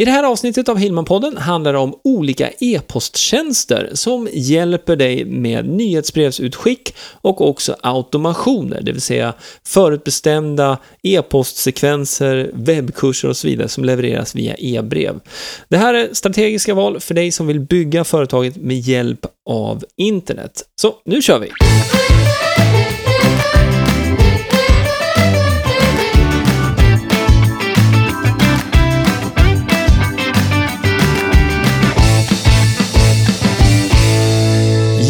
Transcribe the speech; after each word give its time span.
I 0.00 0.04
det 0.04 0.10
här 0.10 0.24
avsnittet 0.24 0.68
av 0.68 0.78
Hillmanpodden 0.78 1.36
handlar 1.36 1.72
det 1.72 1.78
om 1.78 1.94
olika 2.04 2.50
e-posttjänster 2.60 3.90
som 3.92 4.28
hjälper 4.32 4.96
dig 4.96 5.24
med 5.24 5.68
nyhetsbrevsutskick 5.68 6.94
och 7.12 7.48
också 7.48 7.76
automationer, 7.80 8.80
det 8.82 8.92
vill 8.92 9.00
säga 9.00 9.34
förutbestämda 9.66 10.78
e-postsekvenser, 11.02 12.50
webbkurser 12.54 13.28
och 13.28 13.36
så 13.36 13.48
vidare 13.48 13.68
som 13.68 13.84
levereras 13.84 14.34
via 14.34 14.54
e-brev. 14.58 15.20
Det 15.68 15.76
här 15.76 15.94
är 15.94 16.08
strategiska 16.12 16.74
val 16.74 17.00
för 17.00 17.14
dig 17.14 17.32
som 17.32 17.46
vill 17.46 17.60
bygga 17.60 18.04
företaget 18.04 18.56
med 18.56 18.78
hjälp 18.78 19.26
av 19.50 19.84
internet. 19.96 20.62
Så 20.80 20.94
nu 21.04 21.22
kör 21.22 21.38
vi! 21.38 21.69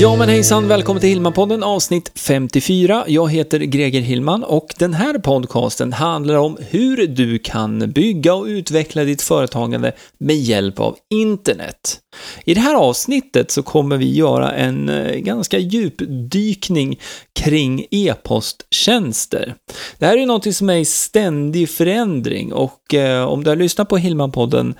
Ja 0.00 0.16
men 0.16 0.28
hejsan, 0.28 0.68
välkommen 0.68 1.00
till 1.00 1.08
Hillman-podden 1.08 1.62
avsnitt 1.62 2.12
54. 2.14 3.04
Jag 3.06 3.32
heter 3.32 3.58
Greger 3.58 4.00
Hillman 4.00 4.44
och 4.44 4.74
den 4.78 4.94
här 4.94 5.18
podcasten 5.18 5.92
handlar 5.92 6.34
om 6.34 6.58
hur 6.70 7.06
du 7.06 7.38
kan 7.38 7.90
bygga 7.90 8.34
och 8.34 8.44
utveckla 8.44 9.04
ditt 9.04 9.22
företagande 9.22 9.92
med 10.18 10.36
hjälp 10.36 10.80
av 10.80 10.96
internet. 11.14 12.00
I 12.44 12.54
det 12.54 12.60
här 12.60 12.74
avsnittet 12.74 13.50
så 13.50 13.62
kommer 13.62 13.96
vi 13.96 14.14
göra 14.14 14.52
en 14.52 14.88
eh, 14.88 15.16
ganska 15.16 15.58
djupdykning 15.58 17.00
kring 17.40 17.86
e-posttjänster. 17.90 19.54
Det 19.98 20.06
här 20.06 20.16
är 20.16 20.26
något 20.26 20.54
som 20.54 20.70
är 20.70 20.76
i 20.76 20.84
ständig 20.84 21.70
förändring 21.70 22.52
och 22.52 22.94
eh, 22.94 23.24
om 23.24 23.44
du 23.44 23.50
har 23.50 23.56
lyssnat 23.56 23.88
på 23.88 23.98
Hillman-podden 23.98 24.74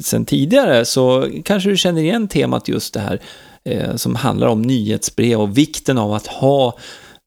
sen 0.00 0.24
tidigare 0.24 0.84
så 0.84 1.30
kanske 1.44 1.70
du 1.70 1.76
känner 1.76 2.02
igen 2.02 2.28
temat 2.28 2.68
just 2.68 2.94
det 2.94 3.00
här 3.00 3.20
Eh, 3.66 3.96
som 3.96 4.14
handlar 4.14 4.46
om 4.46 4.62
nyhetsbrev 4.62 5.40
och 5.40 5.58
vikten 5.58 5.98
av 5.98 6.12
att 6.12 6.26
ha 6.26 6.78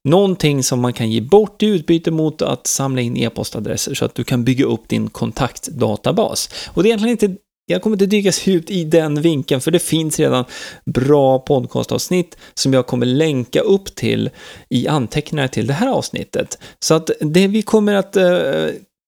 någonting 0.10 0.64
som 0.64 0.80
man 0.80 0.94
kan 0.94 1.12
ge 1.12 1.22
bort 1.22 1.64
i 1.64 1.66
utbyte 1.66 2.12
mot 2.12 2.42
att 2.42 2.68
samla 2.68 3.02
in 3.02 3.18
e-postadresser 3.18 3.94
så 3.94 4.06
att 4.06 4.16
du 4.16 4.24
kan 4.24 4.44
bygga 4.44 4.66
upp 4.66 4.90
din 4.90 5.10
kontaktdatabas. 5.10 6.50
Och 6.74 6.84
det 6.84 6.88
är 6.88 6.90
egentligen 6.90 7.12
inte 7.12 7.42
jag 7.66 7.82
kommer 7.82 7.96
inte 7.96 8.06
dykas 8.06 8.48
djupt 8.48 8.70
i 8.70 8.84
den 8.84 9.22
vinkeln, 9.22 9.62
för 9.62 9.72
det 9.72 9.80
finns 9.80 10.20
redan 10.20 10.46
bra 10.86 11.40
podcastavsnitt 11.40 12.38
som 12.54 12.74
jag 12.74 12.88
kommer 12.88 13.06
länka 13.06 13.60
upp 13.60 13.96
till 13.96 14.30
i 14.70 14.88
anteckningar 14.88 15.48
till 15.48 15.68
det 15.68 15.74
här 15.74 15.88
avsnittet. 15.88 16.58
Så 16.80 16.94
att 16.94 17.10
det 17.20 17.48
vi 17.48 17.62
kommer 17.62 17.94
att 17.94 18.16
eh, 18.16 18.68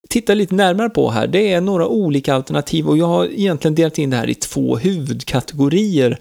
titta 0.10 0.34
lite 0.34 0.56
närmare 0.56 0.90
på 0.90 1.10
här, 1.10 1.28
det 1.28 1.54
är 1.54 1.62
några 1.62 1.88
olika 1.88 2.34
alternativ 2.34 2.88
och 2.88 2.98
jag 2.98 3.06
har 3.06 3.26
egentligen 3.26 3.76
delat 3.76 3.98
in 3.98 4.10
det 4.10 4.18
här 4.18 4.30
i 4.30 4.36
två 4.36 4.78
huvudkategorier 4.78 6.20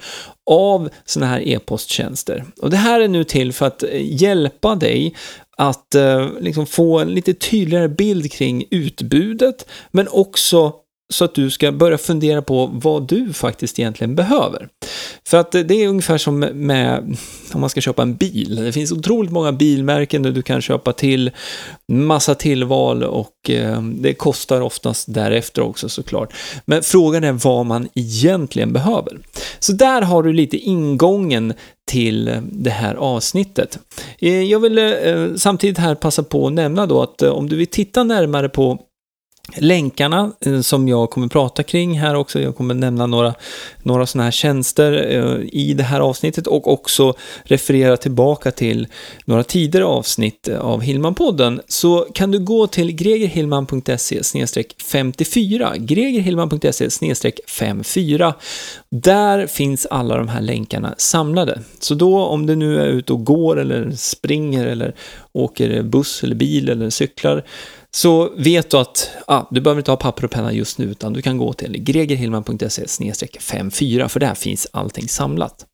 av 0.50 0.88
sådana 1.04 1.32
här 1.32 1.48
e-posttjänster. 1.48 2.44
Och 2.62 2.70
det 2.70 2.76
här 2.76 3.00
är 3.00 3.08
nu 3.08 3.24
till 3.24 3.52
för 3.52 3.66
att 3.66 3.82
eh, 3.82 4.22
hjälpa 4.22 4.74
dig 4.74 5.14
att 5.56 5.94
eh, 5.94 6.28
liksom 6.40 6.66
få 6.66 6.98
en 6.98 7.08
lite 7.08 7.34
tydligare 7.34 7.88
bild 7.88 8.32
kring 8.32 8.64
utbudet, 8.70 9.66
men 9.90 10.08
också 10.08 10.72
så 11.10 11.24
att 11.24 11.34
du 11.34 11.50
ska 11.50 11.72
börja 11.72 11.98
fundera 11.98 12.42
på 12.42 12.70
vad 12.72 13.08
du 13.08 13.32
faktiskt 13.32 13.78
egentligen 13.78 14.14
behöver. 14.14 14.68
För 15.26 15.36
att 15.36 15.54
eh, 15.54 15.60
det 15.60 15.74
är 15.74 15.88
ungefär 15.88 16.18
som 16.18 16.38
med 16.38 17.16
om 17.52 17.60
man 17.60 17.70
ska 17.70 17.80
köpa 17.80 18.02
en 18.02 18.14
bil. 18.14 18.56
Det 18.56 18.72
finns 18.72 18.92
otroligt 18.92 19.32
många 19.32 19.52
bilmärken 19.52 20.22
där 20.22 20.30
du 20.30 20.42
kan 20.42 20.62
köpa 20.62 20.92
till 20.92 21.30
massa 21.88 22.34
tillval 22.34 23.02
och 23.02 23.50
eh, 23.50 23.82
det 23.82 24.14
kostar 24.14 24.60
oftast 24.60 25.14
därefter 25.14 25.62
också 25.62 25.88
såklart. 25.88 26.32
Men 26.64 26.82
frågan 26.82 27.24
är 27.24 27.32
vad 27.32 27.66
man 27.66 27.88
egentligen 27.94 28.72
behöver. 28.72 29.18
Så 29.60 29.72
där 29.72 30.02
har 30.02 30.22
du 30.22 30.32
lite 30.32 30.56
ingången 30.56 31.52
till 31.90 32.40
det 32.42 32.70
här 32.70 32.94
avsnittet. 32.94 33.78
Eh, 34.18 34.42
jag 34.42 34.60
vill 34.60 34.78
eh, 34.78 35.34
samtidigt 35.36 35.78
här 35.78 35.94
passa 35.94 36.22
på 36.22 36.46
att 36.46 36.52
nämna 36.52 36.86
då 36.86 37.02
att 37.02 37.22
eh, 37.22 37.30
om 37.30 37.48
du 37.48 37.56
vill 37.56 37.66
titta 37.66 38.04
närmare 38.04 38.48
på 38.48 38.78
länkarna 39.56 40.32
eh, 40.40 40.60
som 40.60 40.88
jag 40.88 41.10
kommer 41.10 41.28
prata 41.28 41.62
kring 41.62 41.98
här 41.98 42.14
också. 42.14 42.40
Jag 42.40 42.56
kommer 42.56 42.74
nämna 42.74 43.06
några, 43.06 43.34
några 43.82 44.06
sådana 44.06 44.24
här 44.24 44.30
tjänster 44.30 44.92
eh, 44.92 45.48
i 45.52 45.74
det 45.74 45.82
här 45.82 46.00
avsnittet 46.00 46.46
och 46.46 46.72
också 46.72 47.14
referera 47.42 47.96
tillbaka 47.96 48.50
till 48.50 48.86
några 49.24 49.44
tidigare 49.44 49.84
avsnitt 49.84 50.48
eh, 50.48 50.60
av 50.60 50.82
Hillman-podden 50.82 51.60
så 51.68 52.06
kan 52.14 52.30
du 52.30 52.38
gå 52.38 52.66
till 52.66 52.92
gregerhillman.se 52.92 54.22
54 54.92 55.72
gregerhillman.se 55.76 56.88
54 57.46 58.34
Där 58.90 59.46
finns 59.46 59.86
alla 59.86 60.16
de 60.16 60.28
här 60.28 60.40
länkarna 60.40 60.94
samlade. 60.98 61.60
Så 61.80 61.94
då 61.94 62.24
om 62.24 62.46
du 62.46 62.56
nu 62.56 62.80
är 62.80 62.86
ute 62.86 63.12
och 63.12 63.24
går 63.24 63.60
eller 63.60 63.90
springer 63.90 64.66
eller 64.66 64.94
åker 65.32 65.82
buss 65.82 66.22
eller 66.22 66.34
bil 66.34 66.68
eller 66.68 66.90
cyklar 66.90 67.44
så 67.90 68.32
vet 68.36 68.70
du 68.70 68.76
att 68.76 69.10
ah, 69.26 69.42
du 69.50 69.60
behöver 69.60 69.80
inte 69.80 69.90
ha 69.90 69.96
papper 69.96 70.24
och 70.24 70.30
penna 70.30 70.52
just 70.52 70.78
nu, 70.78 70.84
utan 70.84 71.12
du 71.12 71.22
kan 71.22 71.38
gå 71.38 71.52
till 71.52 71.72
gregerhillman.se 71.72 72.86
54, 73.40 74.08
för 74.08 74.20
där 74.20 74.34
finns 74.34 74.66
allting 74.72 75.08
samlat. 75.08 75.66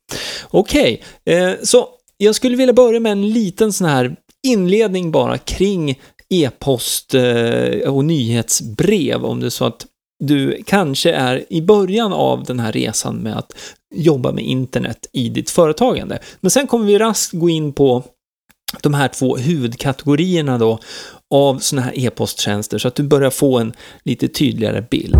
Okej, 0.49 1.03
okay, 1.25 1.35
eh, 1.35 1.55
så 1.63 1.87
jag 2.17 2.35
skulle 2.35 2.57
vilja 2.57 2.73
börja 2.73 2.99
med 2.99 3.11
en 3.11 3.29
liten 3.29 3.73
sån 3.73 3.87
här 3.87 4.15
inledning 4.47 5.11
bara 5.11 5.37
kring 5.37 5.99
e-post 6.29 7.13
eh, 7.13 7.93
och 7.93 8.05
nyhetsbrev, 8.05 9.25
om 9.25 9.39
det 9.39 9.45
är 9.45 9.49
så 9.49 9.65
att 9.65 9.85
du 10.23 10.63
kanske 10.65 11.11
är 11.11 11.53
i 11.53 11.61
början 11.61 12.13
av 12.13 12.43
den 12.43 12.59
här 12.59 12.71
resan 12.71 13.15
med 13.15 13.37
att 13.37 13.53
jobba 13.95 14.31
med 14.31 14.43
internet 14.43 15.07
i 15.13 15.29
ditt 15.29 15.49
företagande. 15.49 16.19
Men 16.39 16.51
sen 16.51 16.67
kommer 16.67 16.85
vi 16.85 16.97
raskt 16.97 17.33
gå 17.33 17.49
in 17.49 17.73
på 17.73 18.03
de 18.81 18.93
här 18.93 19.07
två 19.07 19.37
huvudkategorierna 19.37 20.57
då 20.57 20.79
av 21.31 21.59
sådana 21.59 21.85
här 21.85 21.93
e-posttjänster 22.05 22.77
så 22.77 22.87
att 22.87 22.95
du 22.95 23.03
börjar 23.03 23.29
få 23.29 23.59
en 23.59 23.73
lite 24.03 24.27
tydligare 24.27 24.81
bild. 24.81 25.15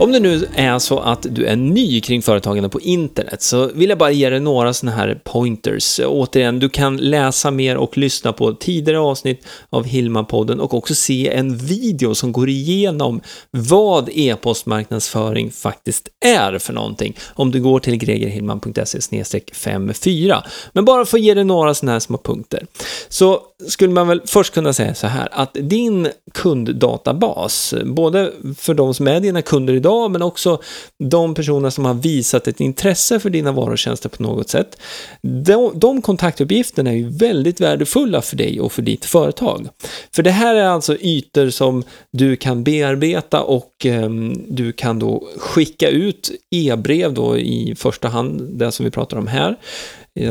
Om 0.00 0.12
det 0.12 0.20
nu 0.20 0.48
är 0.54 0.78
så 0.78 0.98
att 0.98 1.26
du 1.30 1.46
är 1.46 1.56
ny 1.56 2.00
kring 2.00 2.22
företagande 2.22 2.68
på 2.68 2.80
internet 2.80 3.42
så 3.42 3.70
vill 3.74 3.88
jag 3.88 3.98
bara 3.98 4.10
ge 4.10 4.30
dig 4.30 4.40
några 4.40 4.72
sådana 4.72 4.96
här 4.96 5.20
pointers. 5.24 6.00
Återigen, 6.06 6.58
du 6.58 6.68
kan 6.68 6.96
läsa 6.96 7.50
mer 7.50 7.76
och 7.76 7.98
lyssna 7.98 8.32
på 8.32 8.52
tidigare 8.52 8.98
avsnitt 8.98 9.46
av 9.70 9.86
Hilma-podden 9.86 10.58
och 10.58 10.74
också 10.74 10.94
se 10.94 11.28
en 11.28 11.56
video 11.56 12.14
som 12.14 12.32
går 12.32 12.48
igenom 12.48 13.20
vad 13.50 14.08
e-postmarknadsföring 14.12 15.50
faktiskt 15.50 16.08
är 16.24 16.58
för 16.58 16.72
någonting 16.72 17.16
om 17.34 17.50
du 17.50 17.60
går 17.60 17.80
till 17.80 17.96
gregerhillman.se 17.96 19.44
54. 19.52 20.44
Men 20.72 20.84
bara 20.84 21.04
för 21.04 21.18
att 21.18 21.24
ge 21.24 21.34
dig 21.34 21.44
några 21.44 21.74
sådana 21.74 21.92
här 21.92 22.00
små 22.00 22.18
punkter 22.18 22.66
så 23.08 23.40
skulle 23.68 23.92
man 23.92 24.08
väl 24.08 24.22
först 24.26 24.54
kunna 24.54 24.72
säga 24.72 24.94
så 24.94 25.06
här 25.06 25.28
att 25.32 25.56
din 25.60 26.08
kunddatabas, 26.34 27.74
både 27.84 28.32
för 28.56 28.74
de 28.74 28.94
som 28.94 29.08
är 29.08 29.20
dina 29.20 29.42
kunder 29.42 29.74
idag 29.74 29.89
idag, 29.90 30.10
men 30.10 30.22
också 30.22 30.60
de 30.98 31.34
personer 31.34 31.70
som 31.70 31.84
har 31.84 31.94
visat 31.94 32.48
ett 32.48 32.60
intresse 32.60 33.20
för 33.20 33.30
dina 33.30 33.52
varor 33.52 33.72
och 33.72 33.78
tjänster 33.78 34.08
på 34.08 34.22
något 34.22 34.48
sätt. 34.48 34.76
De, 35.22 35.72
de 35.74 36.02
kontaktuppgifterna 36.02 36.90
är 36.90 36.94
ju 36.94 37.08
väldigt 37.08 37.60
värdefulla 37.60 38.22
för 38.22 38.36
dig 38.36 38.60
och 38.60 38.72
för 38.72 38.82
ditt 38.82 39.04
företag. 39.04 39.68
För 40.14 40.22
det 40.22 40.30
här 40.30 40.54
är 40.54 40.66
alltså 40.66 40.96
ytor 41.00 41.50
som 41.50 41.84
du 42.12 42.36
kan 42.36 42.64
bearbeta 42.64 43.42
och 43.42 43.86
eh, 43.86 44.10
du 44.48 44.72
kan 44.72 44.98
då 44.98 45.28
skicka 45.38 45.88
ut 45.88 46.30
e-brev 46.50 47.14
då 47.14 47.38
i 47.38 47.74
första 47.78 48.08
hand, 48.08 48.58
det 48.58 48.72
som 48.72 48.84
vi 48.84 48.90
pratar 48.90 49.16
om 49.16 49.26
här, 49.26 49.56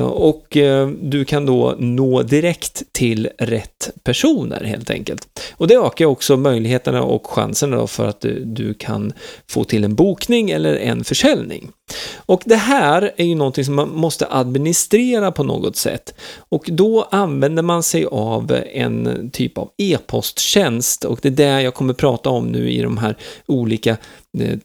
och 0.01 0.57
eh, 0.57 0.87
du 0.87 1.25
kan 1.25 1.45
då 1.45 1.75
nå 1.79 2.23
direkt 2.23 2.83
till 2.91 3.29
rätt 3.37 3.89
personer 4.03 4.63
helt 4.63 4.89
enkelt. 4.89 5.27
Och 5.53 5.67
det 5.67 5.75
ökar 5.75 6.05
också 6.05 6.37
möjligheterna 6.37 7.03
och 7.03 7.27
chanserna 7.27 7.87
för 7.87 8.07
att 8.07 8.21
du, 8.21 8.43
du 8.45 8.73
kan 8.73 9.13
få 9.47 9.63
till 9.63 9.83
en 9.83 9.95
bokning 9.95 10.49
eller 10.49 10.75
en 10.75 11.03
försäljning. 11.03 11.71
Och 12.15 12.41
det 12.45 12.55
här 12.55 13.11
är 13.17 13.25
ju 13.25 13.35
någonting 13.35 13.65
som 13.65 13.75
man 13.75 13.89
måste 13.89 14.27
administrera 14.29 15.31
på 15.31 15.43
något 15.43 15.75
sätt. 15.75 16.13
Och 16.49 16.69
då 16.71 17.07
använder 17.11 17.63
man 17.63 17.83
sig 17.83 18.05
av 18.05 18.59
en 18.73 19.29
typ 19.33 19.57
av 19.57 19.69
e-posttjänst 19.77 21.05
och 21.05 21.19
det 21.21 21.27
är 21.27 21.31
det 21.31 21.61
jag 21.61 21.73
kommer 21.73 21.93
prata 21.93 22.29
om 22.29 22.47
nu 22.47 22.71
i 22.71 22.81
de 22.81 22.97
här 22.97 23.15
olika 23.45 23.97
eh, 24.39 24.57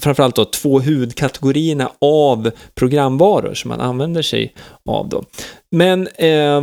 framförallt 0.00 0.36
då 0.36 0.44
två 0.44 0.80
huvudkategorierna 0.80 1.90
av 1.98 2.50
programvaror 2.74 3.54
som 3.54 3.68
man 3.68 3.80
använder 3.80 4.22
sig 4.22 4.54
av 4.84 5.08
då. 5.08 5.24
Men 5.70 6.06
eh, 6.06 6.62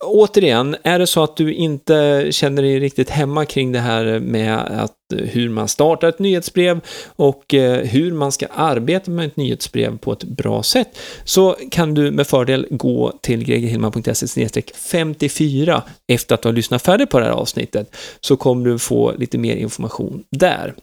återigen, 0.00 0.76
är 0.82 0.98
det 0.98 1.06
så 1.06 1.22
att 1.22 1.36
du 1.36 1.54
inte 1.54 2.26
känner 2.30 2.62
dig 2.62 2.80
riktigt 2.80 3.10
hemma 3.10 3.44
kring 3.44 3.72
det 3.72 3.78
här 3.78 4.18
med 4.18 4.58
att 4.58 5.12
eh, 5.14 5.18
hur 5.18 5.48
man 5.48 5.68
startar 5.68 6.08
ett 6.08 6.18
nyhetsbrev 6.18 6.80
och 7.16 7.54
eh, 7.54 7.84
hur 7.84 8.12
man 8.12 8.32
ska 8.32 8.46
arbeta 8.46 9.10
med 9.10 9.26
ett 9.26 9.36
nyhetsbrev 9.36 9.98
på 9.98 10.12
ett 10.12 10.24
bra 10.24 10.62
sätt 10.62 10.98
så 11.24 11.56
kan 11.70 11.94
du 11.94 12.10
med 12.10 12.26
fördel 12.26 12.66
gå 12.70 13.12
till 13.20 13.44
gregerhillman.se 13.44 14.62
54 14.74 15.82
efter 16.06 16.34
att 16.34 16.42
du 16.42 16.48
har 16.48 16.54
lyssnat 16.54 16.82
färdigt 16.82 17.10
på 17.10 17.18
det 17.18 17.24
här 17.24 17.32
avsnittet 17.32 17.96
så 18.20 18.36
kommer 18.36 18.70
du 18.70 18.78
få 18.78 19.12
lite 19.18 19.38
mer 19.38 19.56
information 19.56 20.24
där. 20.30 20.74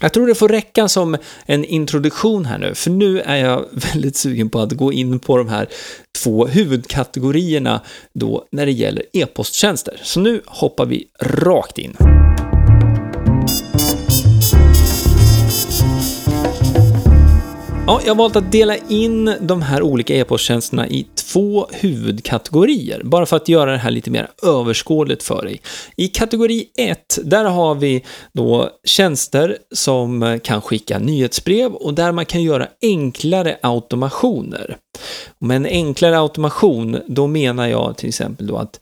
Jag 0.00 0.12
tror 0.12 0.26
det 0.26 0.34
får 0.34 0.48
räcka 0.48 0.88
som 0.88 1.16
en 1.46 1.64
introduktion 1.64 2.44
här 2.44 2.58
nu, 2.58 2.74
för 2.74 2.90
nu 2.90 3.20
är 3.20 3.36
jag 3.36 3.64
väldigt 3.72 4.16
sugen 4.16 4.50
på 4.50 4.60
att 4.60 4.72
gå 4.72 4.92
in 4.92 5.18
på 5.18 5.36
de 5.36 5.48
här 5.48 5.68
två 6.22 6.46
huvudkategorierna 6.46 7.80
då 8.12 8.44
när 8.50 8.66
det 8.66 8.72
gäller 8.72 9.04
e-posttjänster. 9.12 10.00
Så 10.02 10.20
nu 10.20 10.42
hoppar 10.46 10.86
vi 10.86 11.06
rakt 11.20 11.78
in. 11.78 11.96
Ja, 17.86 18.00
jag 18.04 18.10
har 18.10 18.18
valt 18.18 18.36
att 18.36 18.52
dela 18.52 18.76
in 18.76 19.34
de 19.40 19.62
här 19.62 19.82
olika 19.82 20.14
e-posttjänsterna 20.14 20.88
i 20.88 21.06
två 21.14 21.66
huvudkategorier, 21.72 23.02
bara 23.04 23.26
för 23.26 23.36
att 23.36 23.48
göra 23.48 23.72
det 23.72 23.78
här 23.78 23.90
lite 23.90 24.10
mer 24.10 24.30
överskådligt 24.42 25.22
för 25.22 25.42
dig. 25.42 25.60
I 25.96 26.08
kategori 26.08 26.66
1, 26.78 27.18
där 27.24 27.44
har 27.44 27.74
vi 27.74 28.04
då 28.32 28.70
tjänster 28.84 29.58
som 29.72 30.40
kan 30.44 30.60
skicka 30.60 30.98
nyhetsbrev 30.98 31.72
och 31.72 31.94
där 31.94 32.12
man 32.12 32.26
kan 32.26 32.42
göra 32.42 32.68
enklare 32.82 33.56
automationer. 33.62 34.76
Med 35.38 35.56
en 35.56 35.66
enklare 35.66 36.18
automation, 36.18 36.98
då 37.06 37.26
menar 37.26 37.66
jag 37.66 37.96
till 37.96 38.08
exempel 38.08 38.46
då 38.46 38.56
att 38.56 38.80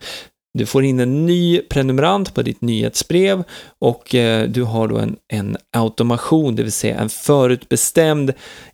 du 0.58 0.66
får 0.66 0.84
in 0.84 1.00
en 1.00 1.26
ny 1.26 1.58
prenumerant 1.58 2.34
på 2.34 2.42
ditt 2.42 2.60
nyhetsbrev 2.60 3.44
och 3.78 4.14
eh, 4.14 4.48
du 4.48 4.62
har 4.62 4.88
då 4.88 4.98
en, 4.98 5.16
en 5.28 5.56
automation, 5.76 6.56
det 6.56 6.62
vill 6.62 6.72
säga 6.72 7.00
en 7.00 7.08
förutbestämd 7.08 8.32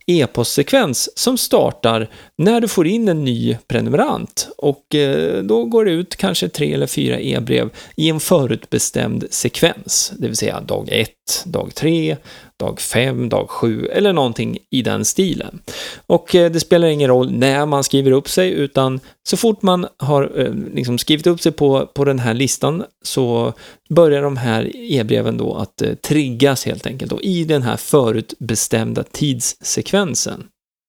e-postsekvens 0.09 1.17
som 1.17 1.37
startar 1.37 2.09
när 2.37 2.61
du 2.61 2.67
får 2.67 2.87
in 2.87 3.07
en 3.07 3.25
ny 3.25 3.57
prenumerant 3.67 4.49
och 4.57 4.95
eh, 4.95 5.43
då 5.43 5.65
går 5.65 5.85
det 5.85 5.91
ut 5.91 6.15
kanske 6.15 6.49
tre 6.49 6.73
eller 6.73 6.87
fyra 6.87 7.19
e-brev 7.19 7.69
i 7.95 8.09
en 8.09 8.19
förutbestämd 8.19 9.25
sekvens, 9.29 10.13
det 10.17 10.27
vill 10.27 10.37
säga 10.37 10.61
dag 10.61 10.89
1, 10.91 11.09
dag 11.45 11.75
3, 11.75 12.17
dag 12.59 12.79
5, 12.79 13.29
dag 13.29 13.49
7 13.49 13.85
eller 13.85 14.13
någonting 14.13 14.57
i 14.69 14.81
den 14.81 15.05
stilen. 15.05 15.59
Och 16.07 16.35
eh, 16.35 16.51
det 16.51 16.59
spelar 16.59 16.87
ingen 16.87 17.07
roll 17.07 17.31
när 17.31 17.65
man 17.65 17.83
skriver 17.83 18.11
upp 18.11 18.29
sig 18.29 18.51
utan 18.51 18.99
så 19.23 19.37
fort 19.37 19.61
man 19.61 19.87
har 19.97 20.31
eh, 20.35 20.53
liksom 20.73 20.97
skrivit 20.97 21.27
upp 21.27 21.41
sig 21.41 21.51
på, 21.51 21.85
på 21.85 22.05
den 22.05 22.19
här 22.19 22.33
listan 22.33 22.83
så 23.03 23.53
börjar 23.89 24.21
de 24.21 24.37
här 24.37 24.71
e-breven 24.75 25.37
då 25.37 25.55
att 25.55 26.01
triggas 26.01 26.65
helt 26.65 26.87
enkelt 26.87 27.11
då, 27.11 27.21
i 27.21 27.43
den 27.43 27.61
här 27.61 27.77
förutbestämda 27.77 29.03
tidssekvensen. 29.03 29.98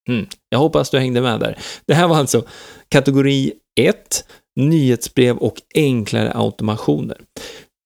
Mm. 0.09 0.27
Jag 0.49 0.59
hoppas 0.59 0.91
du 0.91 0.99
hängde 0.99 1.21
med 1.21 1.41
där. 1.41 1.59
Det 1.87 1.95
här 1.95 2.09
var 2.09 2.17
alltså 2.17 2.45
kategori 2.89 3.53
1, 3.81 4.25
nyhetsbrev 4.57 5.37
och 5.37 5.62
enklare 5.75 6.33
automationer. 6.35 7.19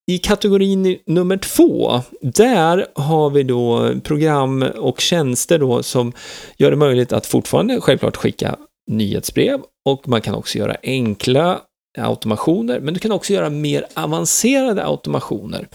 I 0.07 0.19
kategorin 0.19 0.99
nummer 1.07 1.37
två, 1.37 2.01
där 2.23 2.87
har 2.95 3.31
vi 3.31 3.43
då 3.43 3.95
program 4.03 4.63
och 4.63 5.01
tjänster 5.01 5.59
då 5.59 5.83
som 5.83 6.13
gör 6.57 6.71
det 6.71 6.77
möjligt 6.77 7.13
att 7.13 7.27
fortfarande 7.27 7.81
självklart 7.81 8.17
skicka 8.17 8.57
nyhetsbrev 8.91 9.61
och 9.85 10.09
man 10.09 10.21
kan 10.21 10.35
också 10.35 10.59
göra 10.59 10.77
enkla 10.83 11.61
automationer, 11.99 12.81
men 12.81 12.95
du 12.95 13.01
kan 13.01 13.13
också 13.13 13.33
göra 13.33 13.51
mer 13.51 13.87
avancerade 13.95 14.85
automationer. 14.85 15.69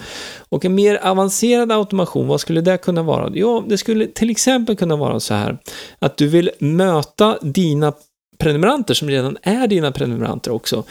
Och 0.49 0.65
en 0.65 0.75
mer 0.75 0.95
avancerad 0.95 1.71
automation, 1.71 2.27
vad 2.27 2.41
skulle 2.41 2.61
det 2.61 2.77
kunna 2.77 3.03
vara? 3.03 3.31
Jo, 3.33 3.65
det 3.67 3.77
skulle 3.77 4.07
till 4.07 4.29
exempel 4.29 4.75
kunna 4.75 4.95
vara 4.95 5.19
så 5.19 5.33
här 5.33 5.57
att 5.99 6.17
du 6.17 6.27
vill 6.27 6.51
möta 6.59 7.37
dina 7.41 7.93
prenumeranter, 8.39 8.93
som 8.93 9.09
redan 9.09 9.37
är 9.41 9.67
dina 9.67 9.91
prenumeranter 9.91 10.51
också, 10.51 10.83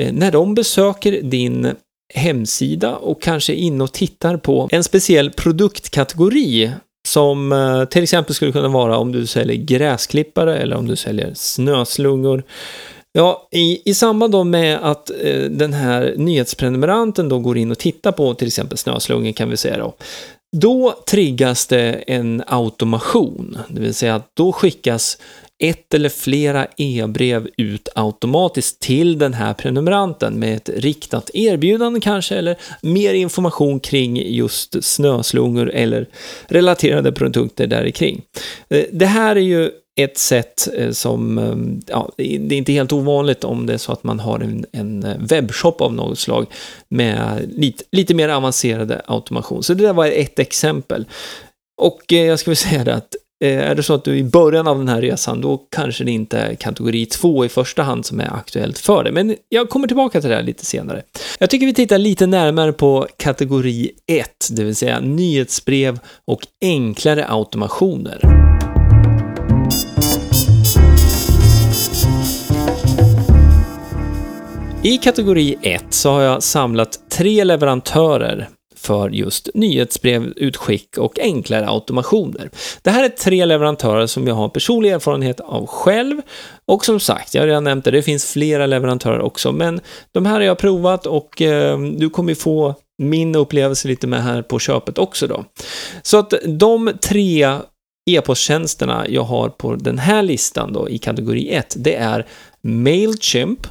eh, 0.00 0.12
när 0.12 0.32
de 0.32 0.54
besöker 0.54 1.22
din 1.22 1.74
hemsida 2.14 2.96
och 2.96 3.22
kanske 3.22 3.54
in 3.54 3.80
och 3.80 3.92
tittar 3.92 4.36
på 4.36 4.68
en 4.72 4.84
speciell 4.84 5.30
produktkategori 5.30 6.72
som 7.08 7.52
eh, 7.52 7.84
till 7.84 8.02
exempel 8.02 8.34
skulle 8.34 8.52
kunna 8.52 8.68
vara 8.68 8.98
om 8.98 9.12
du 9.12 9.26
säljer 9.26 9.56
gräsklippare 9.56 10.58
eller 10.58 10.76
om 10.76 10.88
du 10.88 10.96
säljer 10.96 11.32
snöslungor. 11.34 12.42
Ja, 13.18 13.48
i, 13.50 13.90
i 13.90 13.94
samband 13.94 14.32
då 14.32 14.44
med 14.44 14.78
att 14.82 15.10
eh, 15.10 15.40
den 15.50 15.72
här 15.72 16.14
nyhetsprenumeranten 16.16 17.28
då 17.28 17.38
går 17.38 17.58
in 17.58 17.70
och 17.70 17.78
tittar 17.78 18.12
på 18.12 18.34
till 18.34 18.46
exempel 18.46 18.78
snöslungor 18.78 19.32
kan 19.32 19.50
vi 19.50 19.56
säga 19.56 19.78
då. 19.78 19.94
Då 20.56 20.94
triggas 21.10 21.66
det 21.66 21.92
en 21.92 22.42
automation, 22.46 23.58
det 23.68 23.80
vill 23.80 23.94
säga 23.94 24.14
att 24.14 24.30
då 24.34 24.52
skickas 24.52 25.18
ett 25.62 25.94
eller 25.94 26.08
flera 26.08 26.66
e-brev 26.76 27.48
ut 27.56 27.88
automatiskt 27.94 28.80
till 28.80 29.18
den 29.18 29.34
här 29.34 29.54
prenumeranten 29.54 30.38
med 30.38 30.56
ett 30.56 30.68
riktat 30.68 31.30
erbjudande 31.34 32.00
kanske, 32.00 32.36
eller 32.36 32.56
mer 32.82 33.14
information 33.14 33.80
kring 33.80 34.34
just 34.34 34.84
snöslungor 34.84 35.70
eller 35.70 36.08
relaterade 36.46 37.12
produkter 37.12 37.66
där 37.66 37.90
kring. 37.90 38.22
Eh, 38.68 38.84
det 38.92 39.06
här 39.06 39.36
är 39.36 39.40
ju 39.40 39.70
ett 39.98 40.18
sätt 40.18 40.68
eh, 40.76 40.90
som, 40.90 41.38
ehm, 41.38 41.80
ja, 41.86 42.12
det 42.16 42.24
är 42.24 42.52
inte 42.52 42.72
helt 42.72 42.92
ovanligt 42.92 43.44
om 43.44 43.66
det 43.66 43.72
är 43.72 43.78
så 43.78 43.92
att 43.92 44.04
man 44.04 44.20
har 44.20 44.40
en, 44.40 44.66
en 44.72 45.04
eh, 45.04 45.16
webbshop 45.18 45.80
av 45.80 45.92
något 45.94 46.18
slag 46.18 46.46
med 46.88 47.50
lite, 47.56 47.84
lite 47.92 48.14
mer 48.14 48.28
avancerade 48.28 49.02
automation. 49.06 49.62
Så 49.62 49.74
det 49.74 49.82
där 49.82 49.92
var 49.92 50.06
ett 50.06 50.38
exempel. 50.38 51.04
Och 51.82 52.12
eh, 52.12 52.24
jag 52.24 52.38
ska 52.38 52.50
väl 52.50 52.56
säga 52.56 52.84
det 52.84 52.94
att 52.94 53.14
är 53.40 53.74
det 53.74 53.82
så 53.82 53.94
att 53.94 54.04
du 54.04 54.12
är 54.12 54.16
i 54.16 54.24
början 54.24 54.66
av 54.66 54.78
den 54.78 54.88
här 54.88 55.00
resan, 55.00 55.40
då 55.40 55.56
kanske 55.70 56.04
det 56.04 56.10
inte 56.10 56.38
är 56.38 56.54
kategori 56.54 57.06
2 57.06 57.44
i 57.44 57.48
första 57.48 57.82
hand 57.82 58.06
som 58.06 58.20
är 58.20 58.34
aktuellt 58.34 58.78
för 58.78 59.04
dig. 59.04 59.12
Men 59.12 59.36
jag 59.48 59.68
kommer 59.68 59.86
tillbaka 59.86 60.20
till 60.20 60.30
det 60.30 60.36
här 60.36 60.42
lite 60.42 60.64
senare. 60.64 61.02
Jag 61.38 61.50
tycker 61.50 61.66
vi 61.66 61.74
tittar 61.74 61.98
lite 61.98 62.26
närmare 62.26 62.72
på 62.72 63.06
kategori 63.16 63.90
1, 64.06 64.48
det 64.50 64.64
vill 64.64 64.76
säga 64.76 65.00
nyhetsbrev 65.00 65.98
och 66.24 66.40
enklare 66.60 67.26
automationer. 67.28 68.47
I 74.82 74.98
kategori 74.98 75.56
1 75.62 75.84
så 75.90 76.10
har 76.10 76.22
jag 76.22 76.42
samlat 76.42 77.00
tre 77.10 77.44
leverantörer 77.44 78.48
för 78.76 79.10
just 79.10 79.48
nyhetsbrev, 79.54 80.32
utskick 80.36 80.98
och 80.98 81.18
enklare 81.18 81.68
automationer. 81.68 82.50
Det 82.82 82.90
här 82.90 83.04
är 83.04 83.08
tre 83.08 83.44
leverantörer 83.44 84.06
som 84.06 84.26
jag 84.26 84.34
har 84.34 84.48
personlig 84.48 84.90
erfarenhet 84.90 85.40
av 85.40 85.66
själv 85.66 86.22
och 86.66 86.84
som 86.84 87.00
sagt, 87.00 87.34
jag 87.34 87.42
har 87.42 87.46
redan 87.46 87.64
nämnt 87.64 87.84
det, 87.84 87.90
det 87.90 88.02
finns 88.02 88.32
flera 88.32 88.66
leverantörer 88.66 89.20
också, 89.20 89.52
men 89.52 89.80
de 90.12 90.26
här 90.26 90.34
har 90.34 90.40
jag 90.40 90.58
provat 90.58 91.06
och 91.06 91.42
eh, 91.42 91.78
du 91.80 92.10
kommer 92.10 92.34
få 92.34 92.74
min 93.02 93.34
upplevelse 93.34 93.88
lite 93.88 94.06
med 94.06 94.22
här 94.22 94.42
på 94.42 94.58
köpet 94.58 94.98
också 94.98 95.26
då. 95.26 95.44
Så 96.02 96.18
att 96.18 96.34
de 96.46 96.92
tre 97.00 97.56
e-posttjänsterna 98.10 99.06
jag 99.08 99.22
har 99.22 99.48
på 99.48 99.74
den 99.74 99.98
här 99.98 100.22
listan 100.22 100.72
då 100.72 100.88
i 100.88 100.98
kategori 100.98 101.54
1, 101.54 101.74
det 101.78 101.94
är 101.94 102.26
Mailchimp, 102.62 103.66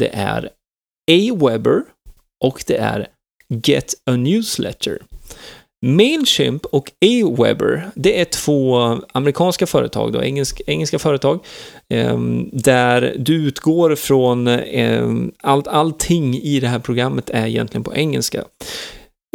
det 0.00 0.08
är 0.14 0.50
Aweber 1.10 1.82
och 2.44 2.64
det 2.66 2.76
är 2.76 3.08
Get 3.48 3.94
a 4.06 4.16
Newsletter. 4.16 4.98
Mailchimp 5.86 6.64
och 6.64 6.90
Aweber, 7.04 7.90
det 7.94 8.20
är 8.20 8.24
två 8.24 8.76
amerikanska 9.12 9.66
företag, 9.66 10.12
då, 10.12 10.22
engelsk, 10.22 10.60
engelska 10.66 10.98
företag, 10.98 11.44
eh, 11.88 12.18
där 12.52 13.14
du 13.18 13.34
utgår 13.34 13.94
från 13.94 14.48
eh, 14.48 15.08
allt, 15.42 15.68
allting 15.68 16.34
i 16.34 16.60
det 16.60 16.68
här 16.68 16.78
programmet 16.78 17.30
är 17.30 17.46
egentligen 17.46 17.84
på 17.84 17.94
engelska. 17.94 18.44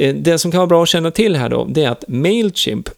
Eh, 0.01 0.15
det 0.15 0.39
som 0.39 0.51
kan 0.51 0.57
vara 0.57 0.67
bra 0.67 0.83
att 0.83 0.89
känna 0.89 1.11
till 1.11 1.35
här 1.35 1.49
då, 1.49 1.65
det 1.69 1.83
är 1.83 1.89
att 1.89 2.03
Mailchimp 2.07 2.89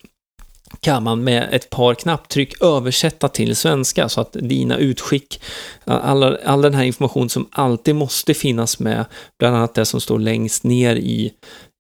kan 0.82 1.04
man 1.04 1.24
med 1.24 1.50
ett 1.52 1.70
par 1.70 1.96
knapptryck 1.96 2.62
översätta 2.62 3.30
till 3.30 3.56
svenska 3.56 4.10
så 4.10 4.22
att 4.22 4.34
dina 4.34 4.78
utskick, 4.78 5.42
all, 5.86 6.24
all 6.24 6.62
den 6.62 6.74
här 6.74 6.84
information 6.84 7.30
som 7.30 7.48
alltid 7.52 7.96
måste 7.96 8.34
finnas 8.34 8.80
med, 8.80 9.06
bland 9.40 9.56
annat 9.56 9.76
det 9.76 9.86
som 9.86 10.02
står 10.02 10.20
längst 10.20 10.64
ner 10.64 10.96
i, 10.96 11.32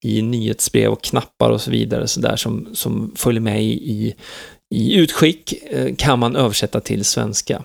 i 0.03 0.21
nyhetsbrev 0.21 0.91
och 0.91 1.03
knappar 1.03 1.49
och 1.49 1.61
så 1.61 1.71
vidare, 1.71 2.07
så 2.07 2.19
där 2.19 2.35
som, 2.35 2.69
som 2.73 3.11
följer 3.15 3.41
med 3.41 3.63
i, 3.63 4.15
i 4.75 4.95
utskick, 4.95 5.53
eh, 5.63 5.95
kan 5.97 6.19
man 6.19 6.35
översätta 6.35 6.79
till 6.79 7.05
svenska. 7.05 7.63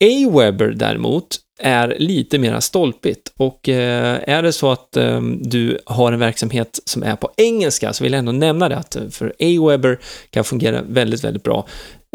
Aweber 0.00 0.68
däremot 0.68 1.38
är 1.58 1.96
lite 1.98 2.38
mera 2.38 2.60
stolpigt 2.60 3.32
och 3.36 3.68
eh, 3.68 4.20
är 4.26 4.42
det 4.42 4.52
så 4.52 4.70
att 4.72 4.96
eh, 4.96 5.20
du 5.40 5.78
har 5.86 6.12
en 6.12 6.18
verksamhet 6.18 6.80
som 6.84 7.02
är 7.02 7.16
på 7.16 7.30
engelska 7.36 7.92
så 7.92 8.04
vill 8.04 8.12
jag 8.12 8.18
ändå 8.18 8.32
nämna 8.32 8.68
det 8.68 8.76
att 8.76 8.96
eh, 8.96 9.08
för 9.08 9.34
Aweber 9.40 9.98
kan 10.30 10.44
fungera 10.44 10.82
väldigt, 10.82 11.24
väldigt 11.24 11.42
bra 11.42 11.66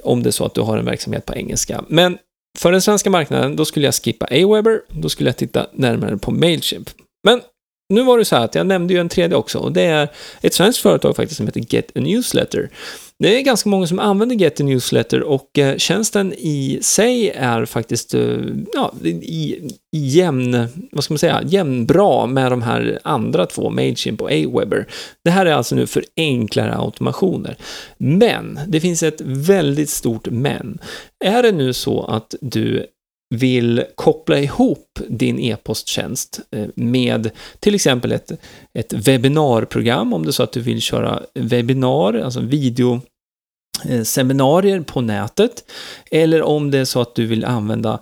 om 0.03 0.23
det 0.23 0.29
är 0.29 0.31
så 0.31 0.45
att 0.45 0.55
du 0.55 0.61
har 0.61 0.77
en 0.77 0.85
verksamhet 0.85 1.25
på 1.25 1.35
engelska. 1.35 1.83
Men 1.87 2.17
för 2.57 2.71
den 2.71 2.81
svenska 2.81 3.09
marknaden, 3.09 3.55
då 3.55 3.65
skulle 3.65 3.85
jag 3.87 3.95
skippa 3.95 4.25
Aweber, 4.25 4.81
då 4.87 5.09
skulle 5.09 5.29
jag 5.29 5.37
titta 5.37 5.67
närmare 5.73 6.17
på 6.17 6.31
Mailchimp. 6.31 6.89
Men 7.23 7.41
nu 7.93 8.03
var 8.03 8.17
det 8.17 8.25
så 8.25 8.35
här 8.35 8.45
att 8.45 8.55
jag 8.55 8.67
nämnde 8.67 8.93
ju 8.93 8.99
en 8.99 9.09
tredje 9.09 9.37
också 9.37 9.59
och 9.59 9.71
det 9.71 9.81
är 9.81 10.07
ett 10.41 10.53
svenskt 10.53 10.81
företag 10.81 11.15
faktiskt 11.15 11.37
som 11.37 11.47
heter 11.47 11.75
Get 11.75 11.91
a 11.95 11.99
Newsletter. 11.99 12.69
Det 13.19 13.37
är 13.37 13.41
ganska 13.41 13.69
många 13.69 13.87
som 13.87 13.99
använder 13.99 14.35
Get 14.35 14.61
a 14.61 14.63
Newsletter 14.63 15.21
och 15.21 15.59
eh, 15.59 15.77
tjänsten 15.77 16.33
i 16.37 16.79
sig 16.81 17.29
är 17.29 17.65
faktiskt 17.65 18.13
eh, 18.13 18.37
ja, 18.73 18.93
i, 19.03 19.59
jämn, 19.91 20.67
vad 20.91 21.03
ska 21.03 21.13
man 21.13 21.19
säga, 21.19 21.41
jämnbra 21.45 22.25
med 22.25 22.51
de 22.51 22.61
här 22.61 22.99
andra 23.03 23.45
två, 23.45 23.69
Mailchimp 23.69 24.21
och 24.21 24.31
Aweber. 24.31 24.87
Det 25.23 25.31
här 25.31 25.45
är 25.45 25.53
alltså 25.53 25.75
nu 25.75 25.87
för 25.87 26.05
enklare 26.17 26.77
automationer. 26.77 27.57
Men, 27.97 28.59
det 28.67 28.81
finns 28.81 29.03
ett 29.03 29.21
väldigt 29.25 29.89
stort 29.89 30.27
men. 30.31 30.77
Är 31.25 31.43
det 31.43 31.51
nu 31.51 31.73
så 31.73 32.03
att 32.03 32.35
du 32.41 32.85
vill 33.33 33.83
koppla 33.95 34.39
ihop 34.39 34.99
din 35.07 35.39
e-posttjänst 35.39 36.39
eh, 36.51 36.67
med 36.75 37.29
till 37.59 37.75
exempel 37.75 38.11
ett, 38.11 38.31
ett 38.73 38.93
webbinarprogram, 38.93 40.13
om 40.13 40.23
det 40.23 40.29
är 40.29 40.31
så 40.31 40.43
att 40.43 40.51
du 40.51 40.61
vill 40.61 40.81
köra 40.81 41.21
webbinar, 41.33 42.13
alltså 42.13 42.39
video 42.39 43.01
eh, 43.85 44.01
seminarier 44.03 44.81
på 44.81 45.01
nätet, 45.01 45.63
eller 46.11 46.41
om 46.41 46.71
det 46.71 46.77
är 46.77 46.85
så 46.85 47.01
att 47.01 47.15
du 47.15 47.25
vill 47.25 47.45
använda 47.45 47.99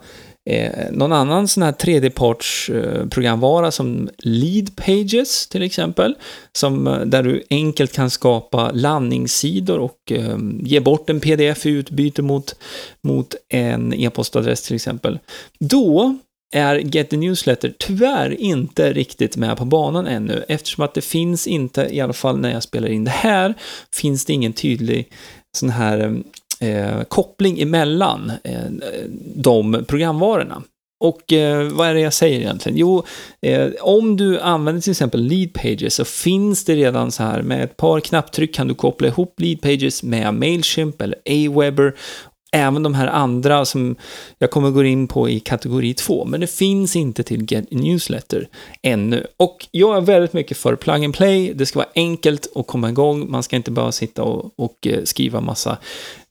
Eh, 0.50 0.90
någon 0.90 1.12
annan 1.12 1.48
sån 1.48 1.62
här 1.62 1.72
tredjepartsprogramvara 1.72 3.66
eh, 3.66 3.70
som 3.70 4.08
Lead 4.18 4.76
Pages 4.76 5.46
till 5.46 5.62
exempel, 5.62 6.14
som, 6.52 6.86
eh, 6.86 7.00
där 7.00 7.22
du 7.22 7.42
enkelt 7.50 7.92
kan 7.92 8.10
skapa 8.10 8.70
landningssidor 8.70 9.78
och 9.78 10.12
eh, 10.12 10.38
ge 10.62 10.80
bort 10.80 11.10
en 11.10 11.20
pdf 11.20 11.66
i 11.66 11.70
utbyte 11.70 12.22
mot, 12.22 12.54
mot 13.02 13.34
en 13.48 13.94
e-postadress 13.94 14.62
till 14.62 14.76
exempel. 14.76 15.18
Då 15.58 16.18
är 16.54 16.76
Get 16.76 17.10
the 17.10 17.16
Newsletter 17.16 17.74
tyvärr 17.78 18.40
inte 18.40 18.92
riktigt 18.92 19.36
med 19.36 19.56
på 19.56 19.64
banan 19.64 20.06
ännu, 20.06 20.44
eftersom 20.48 20.84
att 20.84 20.94
det 20.94 21.00
finns 21.00 21.46
inte, 21.46 21.88
i 21.90 22.00
alla 22.00 22.12
fall 22.12 22.38
när 22.38 22.52
jag 22.52 22.62
spelar 22.62 22.88
in 22.88 23.04
det 23.04 23.10
här, 23.10 23.54
finns 23.94 24.24
det 24.24 24.32
ingen 24.32 24.52
tydlig 24.52 25.08
sån 25.56 25.70
här 25.70 25.98
ehm, 25.98 26.24
eh, 26.62 27.02
koppling 27.02 27.60
emellan 27.60 28.32
eh, 28.44 28.64
de 29.34 29.84
programvarorna. 29.88 30.62
Och 31.02 31.32
eh, 31.32 31.68
vad 31.72 31.88
är 31.88 31.94
det 31.94 32.00
jag 32.00 32.12
säger 32.12 32.40
egentligen? 32.40 32.78
Jo, 32.78 33.04
eh, 33.46 33.68
om 33.80 34.16
du 34.16 34.40
använder 34.40 34.82
till 34.82 34.90
exempel 34.90 35.22
Lead 35.22 35.52
Pages 35.52 35.94
så 35.94 36.04
finns 36.04 36.64
det 36.64 36.74
redan 36.74 37.12
så 37.12 37.22
här 37.22 37.42
med 37.42 37.64
ett 37.64 37.76
par 37.76 38.00
knapptryck 38.00 38.54
kan 38.54 38.68
du 38.68 38.74
koppla 38.74 39.08
ihop 39.08 39.40
Lead 39.40 39.60
Pages 39.60 40.02
med 40.02 40.34
Mailchimp 40.34 41.02
eller 41.02 41.18
Aweber 41.28 41.94
även 42.52 42.82
de 42.82 42.94
här 42.94 43.06
andra 43.06 43.64
som 43.64 43.96
jag 44.38 44.50
kommer 44.50 44.70
gå 44.70 44.84
in 44.84 45.08
på 45.08 45.28
i 45.28 45.40
kategori 45.40 45.94
2, 45.94 46.24
men 46.24 46.40
det 46.40 46.46
finns 46.46 46.96
inte 46.96 47.22
till 47.22 47.52
Get 47.52 47.70
Newsletter 47.70 48.48
ännu. 48.82 49.26
Och 49.36 49.66
jag 49.70 49.96
är 49.96 50.00
väldigt 50.00 50.32
mycket 50.32 50.56
för 50.56 50.76
plug 50.76 51.04
and 51.04 51.14
play, 51.14 51.52
det 51.54 51.66
ska 51.66 51.78
vara 51.78 51.88
enkelt 51.94 52.52
att 52.54 52.66
komma 52.66 52.88
igång, 52.88 53.30
man 53.30 53.42
ska 53.42 53.56
inte 53.56 53.70
bara 53.70 53.92
sitta 53.92 54.22
och, 54.22 54.50
och 54.56 54.86
eh, 54.86 55.04
skriva 55.04 55.40
massa 55.40 55.78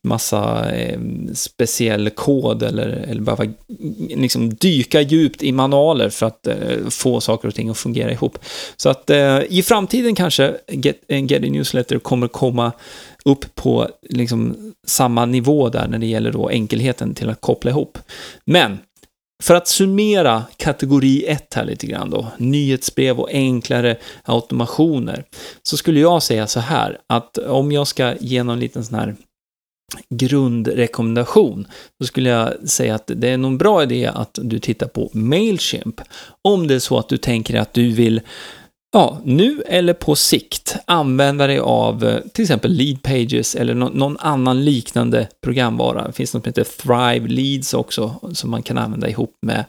massa 0.04 0.70
eh, 0.74 1.00
speciell 1.34 2.10
kod 2.10 2.62
eller, 2.62 2.88
eller 2.88 3.20
behöva 3.22 3.44
mm, 3.44 3.54
liksom 3.98 4.54
dyka 4.54 5.00
djupt 5.00 5.42
i 5.42 5.52
manualer 5.52 6.08
för 6.08 6.26
att 6.26 6.46
eh, 6.46 6.56
få 6.90 7.20
saker 7.20 7.48
och 7.48 7.54
ting 7.54 7.68
att 7.68 7.78
fungera 7.78 8.12
ihop. 8.12 8.38
Så 8.76 8.88
att 8.88 9.10
eh, 9.10 9.40
i 9.48 9.62
framtiden 9.62 10.14
kanske 10.14 10.54
Get, 10.68 10.96
eh, 11.08 11.24
Get 11.24 11.42
Newsletter 11.42 11.98
kommer 11.98 12.28
komma 12.28 12.72
upp 13.24 13.54
på 13.54 13.88
liksom 14.10 14.56
samma 14.86 15.26
nivå 15.26 15.68
där 15.68 15.88
när 15.88 15.98
det 15.98 16.06
gäller 16.06 16.32
då 16.32 16.48
enkelheten 16.48 17.14
till 17.14 17.28
att 17.28 17.40
koppla 17.40 17.70
ihop. 17.70 17.98
Men 18.44 18.78
för 19.42 19.54
att 19.54 19.68
summera 19.68 20.44
kategori 20.56 21.24
1 21.26 21.54
här 21.54 21.64
lite 21.64 21.86
grann 21.86 22.10
då, 22.10 22.26
nyhetsbrev 22.36 23.20
och 23.20 23.28
enklare 23.32 23.96
automationer, 24.24 25.24
så 25.62 25.76
skulle 25.76 26.00
jag 26.00 26.22
säga 26.22 26.46
så 26.46 26.60
här 26.60 26.98
att 27.06 27.38
om 27.38 27.72
jag 27.72 27.86
ska 27.86 28.14
ge 28.20 28.42
någon 28.42 28.60
liten 28.60 28.84
sån 28.84 28.98
här 28.98 29.16
grundrekommendation, 30.14 31.66
så 32.00 32.06
skulle 32.06 32.28
jag 32.28 32.68
säga 32.68 32.94
att 32.94 33.10
det 33.14 33.28
är 33.28 33.36
nog 33.36 33.50
en 33.52 33.58
bra 33.58 33.82
idé 33.82 34.06
att 34.14 34.38
du 34.42 34.58
tittar 34.58 34.86
på 34.86 35.10
Mailchimp. 35.12 36.00
Om 36.42 36.66
det 36.66 36.74
är 36.74 36.78
så 36.78 36.98
att 36.98 37.08
du 37.08 37.16
tänker 37.16 37.60
att 37.60 37.74
du 37.74 37.90
vill 37.90 38.20
ja, 38.92 39.20
nu 39.24 39.62
eller 39.66 39.92
på 39.92 40.16
sikt 40.16 40.76
använda 40.84 41.46
dig 41.46 41.58
av 41.58 42.04
eh, 42.04 42.20
till 42.32 42.42
exempel 42.42 42.72
Lead 42.72 43.02
Pages 43.02 43.54
eller 43.54 43.74
någon 43.74 44.16
annan 44.20 44.64
liknande 44.64 45.28
programvara. 45.40 46.06
Det 46.06 46.12
finns 46.12 46.34
något 46.34 46.44
som 46.44 46.50
heter 46.50 46.64
Thrive 46.82 47.28
Leads 47.28 47.74
också 47.74 48.14
som 48.32 48.50
man 48.50 48.62
kan 48.62 48.78
använda 48.78 49.08
ihop 49.08 49.38
med, 49.42 49.64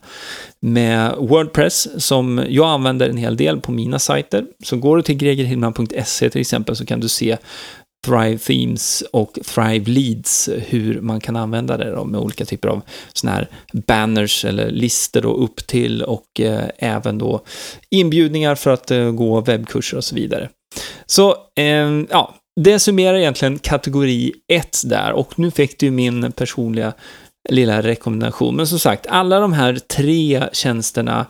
med 0.60 1.15
Wordpress 1.18 2.06
som 2.06 2.46
jag 2.50 2.70
använder 2.70 3.10
en 3.10 3.18
hel 3.18 3.38
del 3.38 3.62
på 3.62 3.72
mina 3.72 4.00
sajter. 4.00 4.46
Så 4.63 4.77
går 4.77 4.98
du 4.98 5.03
till 5.03 5.15
gregerhillman.se 5.15 6.30
till 6.30 6.42
exempel 6.42 6.75
så 6.75 6.86
kan 6.86 7.00
du 7.00 7.10
se 7.10 7.38
Thrive 8.05 8.38
Themes 8.38 9.03
och 9.12 9.39
Thrive 9.45 9.91
Leads, 9.91 10.50
hur 10.67 11.01
man 11.01 11.19
kan 11.19 11.36
använda 11.36 11.77
det 11.77 11.91
då 11.91 12.03
med 12.05 12.22
olika 12.22 12.45
typer 12.45 12.67
av 12.69 12.81
sådana 13.13 13.38
här 13.38 13.50
banners 13.74 14.45
eller 14.45 14.69
listor 14.69 15.22
då 15.22 15.33
upp 15.33 15.67
till 15.67 16.01
och 16.03 16.39
eh, 16.39 16.69
även 16.77 17.17
då 17.17 17.43
inbjudningar 17.89 18.55
för 18.55 18.72
att 18.72 18.91
eh, 18.91 19.12
gå 19.12 19.41
webbkurser 19.41 19.98
och 19.98 20.03
så 20.03 20.15
vidare. 20.15 20.50
Så, 21.05 21.36
eh, 21.55 22.03
ja, 22.10 22.36
det 22.62 22.79
summerar 22.79 23.17
egentligen 23.17 23.60
kategori 23.60 24.33
1 24.48 24.81
där 24.86 25.12
och 25.12 25.39
nu 25.39 25.51
fick 25.51 25.79
du 25.79 25.91
min 25.91 26.31
personliga 26.31 26.93
lilla 27.50 27.81
rekommendation. 27.81 28.55
Men 28.55 28.67
som 28.67 28.79
sagt, 28.79 29.07
alla 29.07 29.39
de 29.39 29.53
här 29.53 29.75
tre 29.75 30.43
tjänsterna 30.53 31.25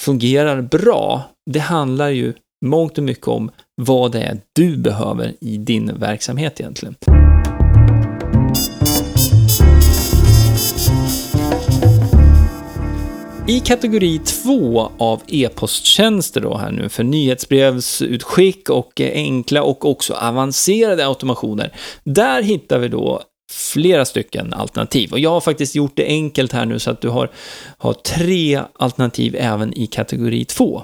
fungerar 0.00 0.60
bra. 0.60 1.30
Det 1.50 1.58
handlar 1.58 2.08
ju 2.08 2.34
mångt 2.64 2.98
och 2.98 3.04
mycket 3.04 3.28
om 3.28 3.50
vad 3.80 4.12
det 4.12 4.20
är 4.20 4.40
du 4.52 4.76
behöver 4.76 5.34
i 5.40 5.56
din 5.56 5.98
verksamhet 5.98 6.60
egentligen. 6.60 6.94
I 13.48 13.60
kategori 13.60 14.18
2 14.18 14.92
av 14.98 15.22
e-posttjänster 15.26 16.40
då 16.40 16.56
här 16.56 16.70
nu 16.70 16.88
för 16.88 17.04
nyhetsbrevsutskick 17.04 18.70
och 18.70 19.00
enkla 19.00 19.62
och 19.62 19.84
också 19.84 20.14
avancerade 20.14 21.06
automationer, 21.06 21.72
där 22.04 22.42
hittar 22.42 22.78
vi 22.78 22.88
då 22.88 23.22
flera 23.52 24.04
stycken 24.04 24.54
alternativ. 24.54 25.12
Och 25.12 25.18
jag 25.18 25.30
har 25.30 25.40
faktiskt 25.40 25.74
gjort 25.74 25.96
det 25.96 26.06
enkelt 26.06 26.52
här 26.52 26.66
nu 26.66 26.78
så 26.78 26.90
att 26.90 27.00
du 27.00 27.08
har, 27.08 27.30
har 27.78 27.92
tre 27.92 28.60
alternativ 28.74 29.36
även 29.38 29.78
i 29.78 29.86
kategori 29.86 30.44
2. 30.44 30.82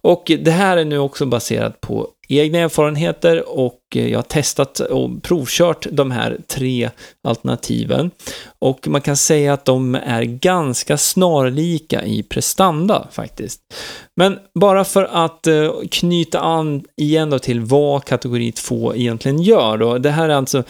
Och 0.00 0.32
det 0.40 0.50
här 0.50 0.76
är 0.76 0.84
nu 0.84 0.98
också 0.98 1.26
baserat 1.26 1.80
på 1.80 2.08
egna 2.28 2.58
erfarenheter 2.58 3.48
och 3.58 3.78
eh, 3.94 4.08
jag 4.08 4.18
har 4.18 4.22
testat 4.22 4.80
och 4.80 5.22
provkört 5.22 5.86
de 5.90 6.10
här 6.10 6.38
tre 6.46 6.90
alternativen. 7.28 8.10
Och 8.58 8.88
man 8.88 9.00
kan 9.00 9.16
säga 9.16 9.52
att 9.52 9.64
de 9.64 9.94
är 9.94 10.22
ganska 10.22 10.98
snarlika 10.98 12.04
i 12.04 12.22
prestanda 12.22 13.08
faktiskt. 13.12 13.60
Men 14.16 14.38
bara 14.54 14.84
för 14.84 15.04
att 15.04 15.46
eh, 15.46 15.72
knyta 15.90 16.40
an 16.40 16.84
igen 16.96 17.30
då 17.30 17.38
till 17.38 17.60
vad 17.60 18.04
kategori 18.04 18.52
2 18.52 18.94
egentligen 18.94 19.42
gör 19.42 19.78
då. 19.78 19.98
Det 19.98 20.10
här 20.10 20.28
är 20.28 20.34
alltså 20.34 20.62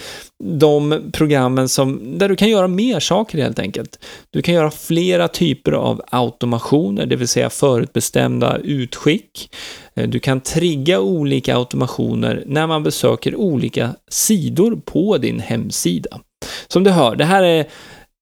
de 0.45 1.03
programmen 1.13 1.69
som, 1.69 2.19
där 2.19 2.29
du 2.29 2.37
kan 2.37 2.49
göra 2.49 2.69
mer 2.69 3.01
saker 3.01 3.39
helt 3.39 3.59
enkelt. 3.59 4.05
Du 4.31 4.43
kan 4.43 4.55
göra 4.55 4.71
flera 4.71 5.29
typer 5.29 5.73
av 5.73 6.03
automationer, 6.11 7.07
det 7.07 7.17
vill 7.17 7.29
säga 7.29 7.51
förutbestämda 7.51 8.59
utskick. 8.59 9.51
Eh, 9.95 10.09
du 10.09 10.21
kan 10.21 10.41
trigga 10.41 11.01
olika 11.01 11.57
automationer 11.57 12.43
när 12.47 12.67
man 12.67 12.83
besöker 12.83 13.37
olika 13.37 13.95
sidor 14.11 14.81
på 14.85 15.19
din 15.19 15.41
hemsida. 15.41 16.21
Som 16.69 16.85
du 16.85 16.91
hör, 16.91 17.17
det 17.17 17.25
här 17.25 17.43
är 17.43 17.67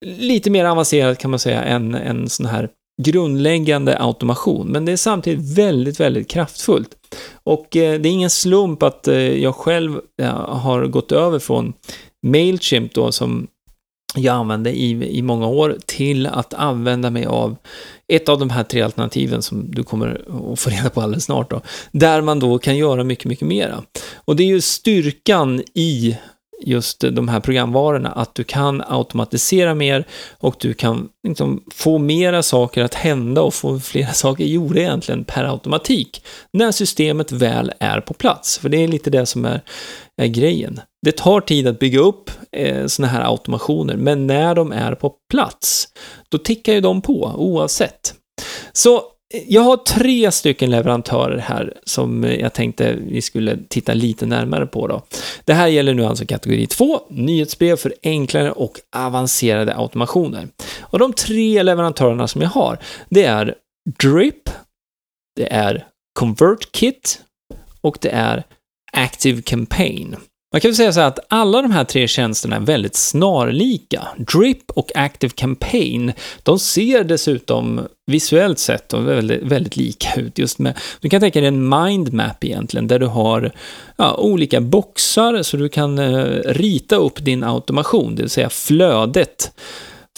lite 0.07 0.50
mer 0.50 0.65
avancerat 0.65 1.19
kan 1.19 1.31
man 1.31 1.39
säga 1.39 1.62
än 1.65 1.95
en 1.95 2.29
sån 2.29 2.47
här 2.47 2.69
grundläggande 3.03 3.99
automation, 3.99 4.67
men 4.67 4.85
det 4.85 4.93
är 4.93 4.97
samtidigt 4.97 5.59
väldigt, 5.59 6.00
väldigt 6.00 6.31
kraftfullt. 6.31 6.91
Och 7.33 7.77
eh, 7.77 8.00
det 8.00 8.09
är 8.09 8.12
ingen 8.12 8.31
slump 8.31 8.83
att 8.83 9.09
eh, 9.09 9.17
jag 9.17 9.55
själv 9.55 10.00
har 10.47 10.87
gått 10.87 11.12
över 11.12 11.39
från 11.39 11.73
Mailchimp 12.27 12.95
då, 12.95 13.12
som 13.12 13.47
jag 14.14 14.35
använde 14.35 14.71
i, 14.71 15.19
i 15.19 15.23
många 15.23 15.47
år, 15.47 15.79
till 15.87 16.26
att 16.26 16.55
använda 16.55 17.11
mig 17.11 17.26
av 17.26 17.57
ett 18.09 18.29
av 18.29 18.38
de 18.38 18.50
här 18.50 18.64
tre 18.64 18.83
alternativen 18.83 19.43
som 19.43 19.71
du 19.71 19.83
kommer 19.83 20.25
att 20.52 20.61
få 20.61 20.71
reda 20.71 20.90
på 20.90 21.00
alldeles 21.00 21.25
snart 21.25 21.50
då, 21.50 21.61
där 21.93 22.23
man 22.23 22.38
då 22.38 22.59
kan 22.59 22.76
göra 22.76 23.05
mycket, 23.05 23.25
mycket 23.25 23.49
mera. 23.49 23.83
Och 24.14 24.37
det 24.37 24.43
är 24.43 24.47
ju 24.47 24.61
styrkan 24.61 25.62
i 25.75 26.17
just 26.62 27.00
de 27.00 27.29
här 27.29 27.40
programvarorna, 27.40 28.12
att 28.12 28.35
du 28.35 28.45
kan 28.45 28.83
automatisera 28.87 29.75
mer 29.75 30.05
och 30.38 30.57
du 30.61 30.75
kan 30.75 31.09
liksom 31.29 31.64
få 31.75 31.99
mera 31.99 32.43
saker 32.43 32.85
att 32.85 32.95
hända 32.95 33.43
och 33.43 33.55
få 33.55 33.81
flera 33.81 34.09
saker 34.12 34.45
gjorda 34.45 34.81
egentligen 34.81 35.25
per 35.25 35.45
automatik 35.45 36.25
när 36.52 36.73
systemet 36.73 37.33
väl 37.33 37.73
är 37.81 38.00
på 38.00 38.14
plats. 38.14 38.59
För 38.59 38.69
det 38.69 38.85
är 38.85 38.88
lite 38.88 39.11
det 39.11 39.26
som 39.26 39.45
är, 39.45 39.61
är 40.21 40.27
grejen. 40.27 40.81
Det 41.03 41.17
tar 41.17 41.41
tid 41.41 41.67
att 41.67 41.79
bygga 41.79 42.00
upp 42.00 42.31
eh, 42.53 42.87
sådana 42.87 43.12
här 43.12 43.25
automationer, 43.31 43.97
men 43.97 44.27
när 44.27 44.55
de 44.55 44.73
är 44.73 44.95
på 44.95 45.15
plats, 45.31 45.89
då 46.29 46.39
tickar 46.39 46.73
ju 46.73 46.81
de 46.81 47.03
på 47.03 47.35
oavsett. 47.37 48.15
Så 48.73 48.97
eh, 48.97 49.43
jag 49.49 49.62
har 49.62 49.77
tre 49.77 50.31
stycken 50.31 50.71
leverantörer 50.71 51.39
här 51.39 51.75
som 51.85 52.25
eh, 52.25 52.35
jag 52.35 52.53
tänkte 52.53 52.93
vi 52.93 53.23
skulle 53.23 53.59
titta 53.69 53.95
lite 53.95 54.27
närmare 54.27 54.67
på 54.67 54.87
då. 54.87 55.03
Det 55.45 55.55
här 55.55 55.69
gäller 55.69 55.95
nu 55.95 56.05
alltså 56.05 56.27
kategori 56.27 56.67
2, 56.67 57.00
nyhetsbrev 57.11 57.77
för 57.77 57.95
enklare 58.03 58.53
och 58.53 58.81
avancerade 58.97 59.77
automationer. 59.77 60.49
Och 60.81 60.99
de 60.99 61.12
tre 61.12 61.62
leverantörerna 61.62 62.29
som 62.29 62.43
jag 62.43 62.49
har, 62.49 62.79
det 63.09 63.25
är 63.25 63.55
Drip, 64.03 64.50
det 65.37 65.53
är 65.53 65.87
ConvertKit 66.19 67.21
och 67.81 67.99
det 68.00 68.11
är 68.11 68.45
Active 68.93 69.43
Campaign. 69.43 70.17
Man 70.53 70.61
kan 70.61 70.69
väl 70.69 70.77
säga 70.77 70.93
så 70.93 71.01
här 71.01 71.09
att 71.09 71.19
alla 71.29 71.63
de 71.63 71.71
här 71.71 71.85
tre 71.85 72.09
tjänsterna 72.09 72.57
är 72.57 72.61
väldigt 72.61 72.97
snarlika. 72.97 74.09
Drip 74.17 74.71
och 74.71 74.91
Active 74.95 75.33
Campaign, 75.37 76.13
de 76.43 76.59
ser 76.59 77.05
dessutom 77.05 77.81
visuellt 78.07 78.59
sett 78.59 78.95
väldigt, 78.95 79.43
väldigt 79.43 79.77
lika 79.77 80.21
ut. 80.21 80.39
Just 80.39 80.59
med, 80.59 80.79
du 81.01 81.09
kan 81.09 81.21
tänka 81.21 81.41
dig 81.41 81.49
en 81.49 81.69
mindmap 81.69 82.45
egentligen, 82.45 82.87
där 82.87 82.99
du 82.99 83.07
har 83.07 83.53
ja, 83.97 84.15
olika 84.15 84.61
boxar 84.61 85.43
så 85.43 85.57
du 85.57 85.69
kan 85.69 85.99
eh, 85.99 86.25
rita 86.45 86.97
upp 86.97 87.25
din 87.25 87.45
automation, 87.45 88.15
det 88.15 88.23
vill 88.23 88.31
säga 88.31 88.51
flödet 88.51 89.53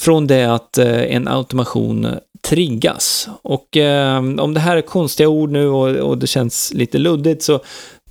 från 0.00 0.26
det 0.26 0.45
att 0.45 0.79
eh, 0.79 1.14
en 1.14 1.29
automation 1.29 2.07
triggas. 2.49 3.29
Och 3.43 3.76
eh, 3.76 4.19
om 4.19 4.55
det 4.55 4.61
här 4.61 4.76
är 4.76 4.83
konstiga 4.83 5.29
ord 5.29 5.50
nu 5.50 5.69
och, 5.69 5.97
och 5.97 6.19
det 6.19 6.26
känns 6.26 6.73
lite 6.75 6.99
luddigt 6.99 7.43
så 7.43 7.61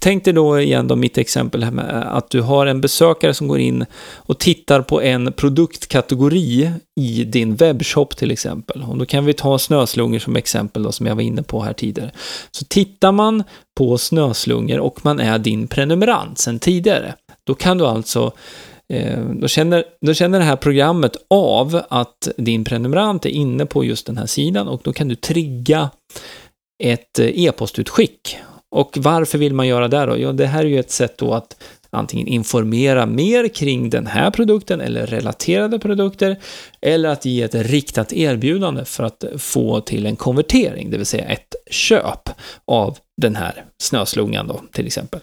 Tänk 0.03 0.25
dig 0.25 0.33
då 0.33 0.59
igen 0.59 0.87
då 0.87 0.95
mitt 0.95 1.17
exempel 1.17 1.63
här 1.63 1.71
med 1.71 1.89
eh, 1.89 2.15
att 2.15 2.29
du 2.29 2.41
har 2.41 2.65
en 2.65 2.81
besökare 2.81 3.33
som 3.33 3.47
går 3.47 3.59
in 3.59 3.85
och 4.15 4.39
tittar 4.39 4.81
på 4.81 5.01
en 5.01 5.33
produktkategori 5.33 6.71
i 6.99 7.23
din 7.23 7.55
webbshop 7.55 8.17
till 8.17 8.31
exempel. 8.31 8.83
Och 8.83 8.97
då 8.97 9.05
kan 9.05 9.25
vi 9.25 9.33
ta 9.33 9.59
snöslungor 9.59 10.19
som 10.19 10.35
exempel 10.35 10.83
då, 10.83 10.91
som 10.91 11.05
jag 11.05 11.15
var 11.15 11.21
inne 11.21 11.43
på 11.43 11.61
här 11.61 11.73
tidigare. 11.73 12.11
Så 12.51 12.65
tittar 12.65 13.11
man 13.11 13.43
på 13.77 13.97
snöslungor 13.97 14.79
och 14.79 15.05
man 15.05 15.19
är 15.19 15.39
din 15.39 15.67
prenumerant 15.67 16.39
sedan 16.39 16.59
tidigare, 16.59 17.15
då 17.43 17.55
kan 17.55 17.77
du 17.77 17.85
alltså 17.85 18.31
eh, 18.93 19.19
då 19.19 19.47
känner, 19.47 19.83
då 20.05 20.13
känner 20.13 20.39
det 20.39 20.45
här 20.45 20.55
programmet 20.55 21.15
av 21.29 21.81
att 21.89 22.27
din 22.37 22.63
prenumerant 22.63 23.25
är 23.25 23.29
inne 23.29 23.65
på 23.65 23.85
just 23.85 24.05
den 24.05 24.17
här 24.17 24.25
sidan 24.25 24.67
och 24.67 24.81
då 24.83 24.93
kan 24.93 25.07
du 25.07 25.15
trigga 25.15 25.89
ett 26.83 27.19
eh, 27.19 27.45
e-postutskick 27.45 28.37
och 28.71 28.97
varför 28.97 29.37
vill 29.37 29.53
man 29.53 29.67
göra 29.67 29.87
det 29.87 30.05
då? 30.05 30.17
Jo, 30.17 30.31
det 30.31 30.45
här 30.45 30.59
är 30.59 30.69
ju 30.69 30.79
ett 30.79 30.91
sätt 30.91 31.17
då 31.17 31.33
att 31.33 31.63
antingen 31.89 32.27
informera 32.27 33.05
mer 33.05 33.47
kring 33.47 33.89
den 33.89 34.07
här 34.07 34.31
produkten 34.31 34.81
eller 34.81 35.05
relaterade 35.05 35.79
produkter 35.79 36.39
eller 36.81 37.09
att 37.09 37.25
ge 37.25 37.41
ett 37.41 37.55
riktat 37.55 38.13
erbjudande 38.13 38.85
för 38.85 39.03
att 39.03 39.23
få 39.37 39.81
till 39.81 40.05
en 40.05 40.15
konvertering, 40.15 40.91
det 40.91 40.97
vill 40.97 41.05
säga 41.05 41.25
ett 41.25 41.55
köp 41.71 42.29
av 42.67 42.97
den 43.21 43.35
här 43.35 43.63
snöslungan 43.81 44.47
då 44.47 44.61
till 44.71 44.85
exempel. 44.87 45.19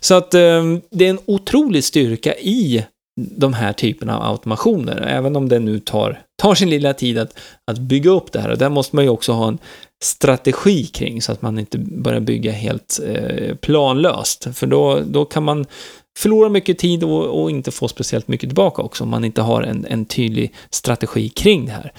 Så 0.00 0.14
att 0.14 0.34
eh, 0.34 0.62
det 0.90 1.06
är 1.06 1.10
en 1.10 1.18
otrolig 1.26 1.84
styrka 1.84 2.34
i 2.34 2.84
de 3.16 3.52
här 3.52 3.72
typerna 3.72 4.18
av 4.18 4.30
automationer, 4.32 5.06
även 5.08 5.36
om 5.36 5.48
det 5.48 5.58
nu 5.58 5.80
tar, 5.80 6.22
tar 6.42 6.54
sin 6.54 6.70
lilla 6.70 6.94
tid 6.94 7.18
att, 7.18 7.38
att 7.70 7.78
bygga 7.78 8.10
upp 8.10 8.32
det 8.32 8.40
här. 8.40 8.50
Och 8.50 8.58
där 8.58 8.68
måste 8.68 8.96
man 8.96 9.04
ju 9.04 9.10
också 9.10 9.32
ha 9.32 9.48
en 9.48 9.58
strategi 10.04 10.84
kring 10.84 11.22
så 11.22 11.32
att 11.32 11.42
man 11.42 11.58
inte 11.58 11.78
börjar 11.78 12.20
bygga 12.20 12.52
helt 12.52 13.00
eh, 13.06 13.54
planlöst. 13.54 14.48
För 14.54 14.66
då, 14.66 15.00
då 15.06 15.24
kan 15.24 15.42
man 15.42 15.66
förlora 16.18 16.48
mycket 16.48 16.78
tid 16.78 17.04
och, 17.04 17.42
och, 17.42 17.50
inte 17.50 17.70
få 17.70 17.88
speciellt 17.88 18.28
mycket 18.28 18.48
tillbaka 18.48 18.82
också 18.82 19.04
om 19.04 19.10
man 19.10 19.24
inte 19.24 19.42
har 19.42 19.62
en, 19.62 19.86
en 19.88 20.04
tydlig 20.04 20.54
strategi 20.70 21.28
kring 21.28 21.66
det 21.66 21.72
här. 21.72 21.92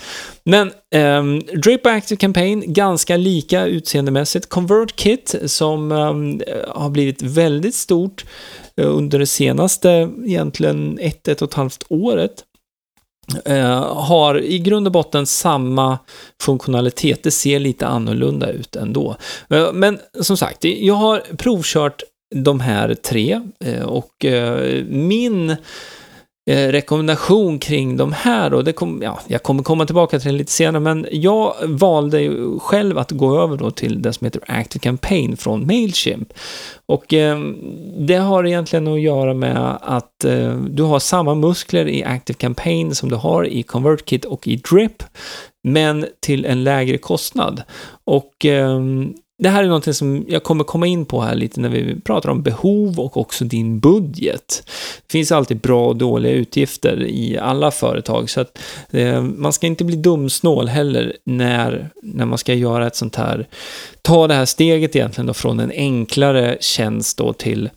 Men 0.43 0.71
ehm, 0.91 1.27
um, 1.27 1.61
Drip 1.61 1.85
Active 1.85 2.17
Campaign, 2.17 2.73
ganska 2.73 3.17
lika 3.17 3.65
utseendemässigt. 3.65 4.49
ConvertKit 4.49 5.35
som 5.45 5.91
um, 5.91 6.41
har 6.67 6.89
blivit 6.89 7.21
väldigt 7.21 7.75
stort 7.75 8.25
eh, 8.77 8.95
under 8.95 9.19
det 9.19 9.27
senaste, 9.27 10.09
egentligen 10.25 10.99
ett, 11.01 11.27
ett 11.27 11.41
och 11.41 11.49
ett 11.49 11.53
halvt 11.53 11.85
året. 11.89 12.43
Eh, 13.45 13.93
har 13.93 14.41
i 14.41 14.59
grund 14.59 14.87
och 14.87 14.91
botten 14.93 15.25
samma 15.25 15.99
funktionalitet. 16.41 17.23
Det 17.23 17.31
ser 17.31 17.59
lite 17.59 17.87
annorlunda 17.87 18.49
ut 18.51 18.75
ändå. 18.75 19.15
Eh, 19.49 19.73
men 19.73 19.99
som 20.21 20.37
sagt, 20.37 20.63
jag 20.63 20.93
har 20.93 21.23
provkört 21.37 22.03
de 22.35 22.59
här 22.59 22.93
tre 22.93 23.41
eh, 23.65 23.83
och 23.83 24.25
min 24.87 25.55
Eh, 26.47 26.71
rekommendation 26.71 27.59
kring 27.59 27.97
de 27.97 28.13
här 28.13 28.53
och 28.53 28.63
det 28.63 28.73
kom, 28.73 29.01
ja, 29.03 29.19
jag 29.27 29.43
kommer 29.43 29.63
komma 29.63 29.85
tillbaka 29.85 30.19
till 30.19 30.31
det 30.31 30.37
lite 30.37 30.51
senare, 30.51 30.79
men 30.79 31.07
jag 31.11 31.55
valde 31.63 32.21
ju 32.21 32.59
själv 32.59 32.97
att 32.97 33.11
gå 33.11 33.41
över 33.41 33.57
då 33.57 33.71
till 33.71 34.01
det 34.01 34.13
som 34.13 34.25
heter 34.25 34.41
Active 34.47 34.83
Campaign 34.83 35.37
från 35.37 35.67
Mailchimp. 35.67 36.33
Och 36.85 37.13
eh, 37.13 37.39
det 37.97 38.15
har 38.15 38.45
egentligen 38.45 38.87
att 38.87 39.01
göra 39.01 39.33
med 39.33 39.77
att 39.81 40.25
eh, 40.25 40.55
du 40.55 40.83
har 40.83 40.99
samma 40.99 41.35
muskler 41.35 41.87
i 41.87 42.03
Active 42.03 42.37
Campaign 42.37 42.95
som 42.95 43.09
du 43.09 43.15
har 43.15 43.47
i 43.47 43.63
ConvertKit 43.63 44.25
och 44.25 44.47
i 44.47 44.55
Drip, 44.55 45.03
men 45.63 46.05
till 46.19 46.45
en 46.45 46.63
lägre 46.63 46.97
kostnad. 46.97 47.63
Och 48.03 48.45
eh, 48.45 48.79
det 49.37 49.49
här 49.49 49.63
är 49.63 49.67
någonting 49.67 49.93
som 49.93 50.25
jag 50.27 50.43
kommer 50.43 50.63
komma 50.63 50.87
in 50.87 51.05
på 51.05 51.21
här 51.21 51.35
lite 51.35 51.59
när 51.59 51.69
vi 51.69 52.01
pratar 52.01 52.29
om 52.29 52.43
behov 52.43 52.99
och 52.99 53.17
också 53.17 53.45
din 53.45 53.79
budget. 53.79 54.63
Det 55.07 55.11
finns 55.11 55.31
alltid 55.31 55.59
bra 55.59 55.87
och 55.87 55.95
dåliga 55.95 56.31
utgifter 56.31 57.03
i 57.03 57.37
alla 57.37 57.71
företag, 57.71 58.29
så 58.29 58.41
att 58.41 58.59
eh, 58.91 59.21
man 59.21 59.53
ska 59.53 59.67
inte 59.67 59.83
bli 59.83 59.95
dumsnål 59.95 60.67
heller 60.67 61.17
när, 61.25 61.89
när 62.03 62.25
man 62.25 62.37
ska 62.37 62.53
göra 62.53 62.87
ett 62.87 62.95
sånt 62.95 63.15
här, 63.15 63.47
ta 64.01 64.27
det 64.27 64.33
här 64.33 64.45
steget 64.45 64.95
egentligen 64.95 65.27
då 65.27 65.33
från 65.33 65.59
en 65.59 65.71
enklare 65.71 66.57
tjänst 66.59 67.17
då 67.17 67.33
till 67.33 67.69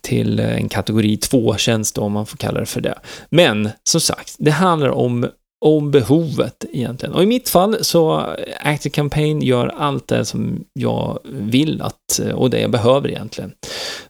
till 0.00 0.40
en 0.40 0.68
kategori 0.68 1.16
2-tjänst 1.16 1.98
om 1.98 2.12
man 2.12 2.26
får 2.26 2.36
kalla 2.36 2.60
det 2.60 2.66
för 2.66 2.80
det. 2.80 2.98
Men 3.30 3.70
som 3.84 4.00
sagt, 4.00 4.36
det 4.38 4.50
handlar 4.50 4.88
om 4.88 5.28
om 5.64 5.90
behovet 5.90 6.64
egentligen. 6.72 7.14
Och 7.14 7.22
i 7.22 7.26
mitt 7.26 7.48
fall 7.48 7.84
så 7.84 8.18
eh, 8.18 8.24
Active 8.62 8.92
Campaign 8.92 9.42
gör 9.42 9.66
allt 9.66 10.08
det 10.08 10.24
som 10.24 10.64
jag 10.72 11.18
vill 11.24 11.82
att, 11.82 12.18
eh, 12.22 12.34
och 12.34 12.50
det 12.50 12.60
jag 12.60 12.70
behöver 12.70 13.08
egentligen. 13.08 13.52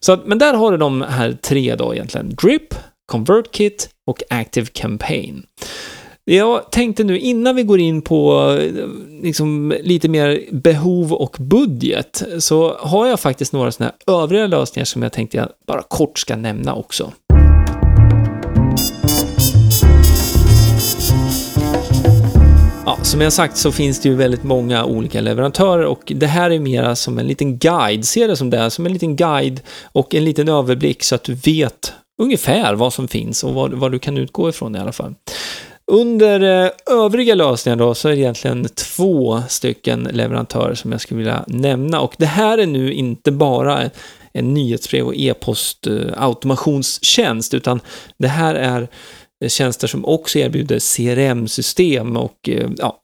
Så 0.01 0.13
att, 0.13 0.27
men 0.27 0.39
där 0.39 0.55
har 0.55 0.73
du 0.73 0.77
de 0.77 1.03
här 1.03 1.39
tre 1.43 1.75
då 1.75 1.95
egentligen. 1.95 2.35
Drip, 2.43 2.75
ConvertKit 3.07 3.89
och 4.07 4.23
Active 4.31 4.67
Campaign. 4.73 5.43
Jag 6.25 6.71
tänkte 6.71 7.05
nu 7.05 7.19
innan 7.19 7.57
vi 7.57 7.63
går 7.63 7.81
in 7.81 8.03
på 8.03 8.51
eh, 8.61 8.87
liksom, 9.23 9.75
lite 9.83 10.09
mer 10.09 10.41
behov 10.53 11.13
och 11.13 11.37
budget 11.41 12.23
så 12.39 12.77
har 12.79 13.07
jag 13.07 13.21
faktiskt 13.21 13.53
några 13.53 13.73
sådana 13.73 13.93
här 14.07 14.15
övriga 14.15 14.47
lösningar 14.47 14.85
som 14.85 15.03
jag 15.03 15.13
tänkte 15.13 15.37
jag 15.37 15.49
bara 15.67 15.83
kort 15.83 16.19
ska 16.19 16.37
nämna 16.37 16.75
också. 16.75 17.13
Som 23.07 23.21
jag 23.21 23.33
sagt 23.33 23.57
så 23.57 23.73
finns 23.73 24.01
det 24.01 24.09
ju 24.09 24.15
väldigt 24.15 24.45
många 24.45 24.85
olika 24.85 25.21
leverantörer 25.21 25.85
och 25.85 26.13
det 26.17 26.27
här 26.27 26.51
är 26.51 26.59
mera 26.59 26.97
som 26.97 27.19
en 27.19 27.27
liten 27.27 27.59
guide, 27.59 28.05
se 28.05 28.27
det 28.27 28.37
som 28.37 28.51
det 28.51 28.59
är, 28.59 28.69
som 28.69 28.87
en 28.87 28.93
liten 28.93 29.17
guide 29.17 29.61
och 29.93 30.15
en 30.15 30.25
liten 30.25 30.49
överblick 30.49 31.03
så 31.03 31.15
att 31.15 31.25
du 31.25 31.35
vet 31.35 31.93
ungefär 32.23 32.75
vad 32.75 32.93
som 32.93 33.09
finns 33.09 33.45
och 33.45 33.55
vad, 33.55 33.75
vad 33.75 33.93
du 33.93 33.99
kan 33.99 34.17
utgå 34.17 34.49
ifrån 34.49 34.77
i 34.77 34.79
alla 34.79 34.93
fall. 34.93 35.15
Under 35.93 36.65
eh, 36.65 36.71
övriga 36.91 37.35
lösningar 37.35 37.77
då 37.77 37.95
så 37.95 38.09
är 38.09 38.13
det 38.13 38.19
egentligen 38.19 38.69
två 38.97 39.43
stycken 39.49 40.09
leverantörer 40.13 40.75
som 40.75 40.93
jag 40.93 41.01
skulle 41.01 41.19
vilja 41.19 41.45
nämna 41.47 42.01
och 42.01 42.15
det 42.19 42.27
här 42.27 42.59
är 42.59 42.67
nu 42.67 42.93
inte 42.93 43.33
bara 43.33 43.91
en 44.33 44.55
nyhetsbrev 44.55 45.07
och 45.07 45.15
e-post 45.17 45.87
eh, 45.87 45.95
automationstjänst 46.17 47.55
utan 47.55 47.81
det 48.19 48.29
här 48.29 48.55
är 48.55 48.89
Eh, 49.45 49.49
tjänster 49.49 49.87
som 49.87 50.05
också 50.05 50.39
erbjuder 50.39 50.79
CRM-system 50.79 52.17
och 52.17 52.49
eh, 52.49 52.71
ja, 52.77 53.01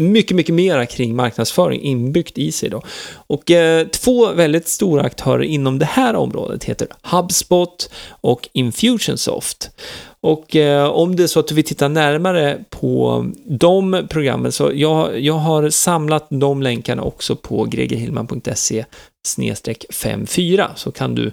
mycket, 0.00 0.36
mycket 0.36 0.54
mera 0.54 0.86
kring 0.86 1.16
marknadsföring 1.16 1.80
inbyggt 1.80 2.38
i 2.38 2.52
sig 2.52 2.68
då. 2.70 2.82
Och 3.26 3.50
eh, 3.50 3.86
två 3.86 4.32
väldigt 4.32 4.68
stora 4.68 5.02
aktörer 5.02 5.42
inom 5.42 5.78
det 5.78 5.84
här 5.84 6.16
området 6.16 6.64
heter 6.64 6.88
HubSpot 7.02 7.90
och 8.08 8.48
Infusionsoft. 8.52 9.70
Och 10.20 10.56
eh, 10.56 10.86
om 10.86 11.16
det 11.16 11.22
är 11.22 11.26
så 11.26 11.40
att 11.40 11.48
du 11.48 11.54
vill 11.54 11.64
titta 11.64 11.88
närmare 11.88 12.64
på 12.70 13.26
de 13.44 14.06
programmen 14.10 14.52
så 14.52 14.70
jag, 14.74 15.20
jag 15.20 15.34
har 15.34 15.70
samlat 15.70 16.26
de 16.30 16.62
länkarna 16.62 17.02
också 17.02 17.36
på 17.36 17.64
gregerhillman.se 17.64 18.84
snedstreck 19.26 19.84
54 19.90 20.70
så 20.76 20.92
kan 20.92 21.14
du 21.14 21.32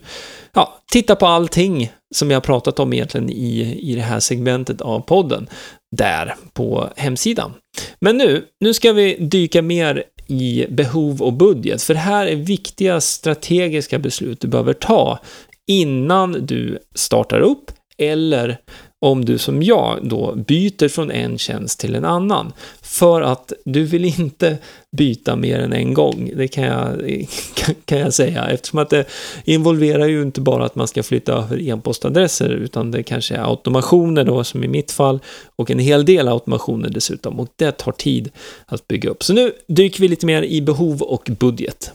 ja, 0.53 0.81
titta 0.91 1.15
på 1.15 1.25
allting 1.25 1.91
som 2.15 2.31
jag 2.31 2.35
har 2.35 2.41
pratat 2.41 2.79
om 2.79 2.93
egentligen 2.93 3.29
i, 3.29 3.79
i 3.81 3.95
det 3.95 4.01
här 4.01 4.19
segmentet 4.19 4.81
av 4.81 4.99
podden 4.99 5.49
där 5.95 6.35
på 6.53 6.89
hemsidan. 6.95 7.53
Men 7.99 8.17
nu, 8.17 8.45
nu 8.59 8.73
ska 8.73 8.93
vi 8.93 9.15
dyka 9.19 9.61
mer 9.61 10.03
i 10.27 10.65
behov 10.69 11.21
och 11.21 11.33
budget, 11.33 11.83
för 11.83 11.93
det 11.93 11.99
här 11.99 12.27
är 12.27 12.35
viktiga 12.35 13.01
strategiska 13.01 13.99
beslut 13.99 14.41
du 14.41 14.47
behöver 14.47 14.73
ta 14.73 15.19
innan 15.67 16.45
du 16.45 16.79
startar 16.95 17.39
upp 17.39 17.71
eller 17.97 18.57
om 19.03 19.25
du 19.25 19.37
som 19.37 19.63
jag 19.63 19.99
då 20.01 20.35
byter 20.35 20.87
från 20.87 21.11
en 21.11 21.37
tjänst 21.37 21.79
till 21.79 21.95
en 21.95 22.05
annan. 22.05 22.53
För 22.81 23.21
att 23.21 23.53
du 23.65 23.83
vill 23.83 24.05
inte 24.05 24.57
byta 24.91 25.35
mer 25.35 25.59
än 25.59 25.73
en 25.73 25.93
gång, 25.93 26.31
det 26.35 26.47
kan 26.47 26.63
jag, 26.63 27.01
kan 27.85 27.99
jag 27.99 28.13
säga, 28.13 28.45
eftersom 28.45 28.79
att 28.79 28.89
det 28.89 29.05
involverar 29.45 30.07
ju 30.07 30.21
inte 30.21 30.41
bara 30.41 30.65
att 30.65 30.75
man 30.75 30.87
ska 30.87 31.03
flytta 31.03 31.33
över 31.33 31.69
e-postadresser, 31.69 32.49
utan 32.49 32.91
det 32.91 33.03
kanske 33.03 33.35
är 33.35 33.49
automationer 33.49 34.23
då, 34.23 34.43
som 34.43 34.63
i 34.63 34.67
mitt 34.67 34.91
fall, 34.91 35.19
och 35.55 35.71
en 35.71 35.79
hel 35.79 36.05
del 36.05 36.27
automationer 36.27 36.89
dessutom, 36.89 37.39
och 37.39 37.47
det 37.55 37.71
tar 37.71 37.91
tid 37.91 38.29
att 38.65 38.87
bygga 38.87 39.09
upp. 39.09 39.23
Så 39.23 39.33
nu 39.33 39.51
dyker 39.67 40.01
vi 40.01 40.07
lite 40.07 40.25
mer 40.25 40.43
i 40.43 40.61
behov 40.61 41.01
och 41.01 41.29
budget. 41.39 41.91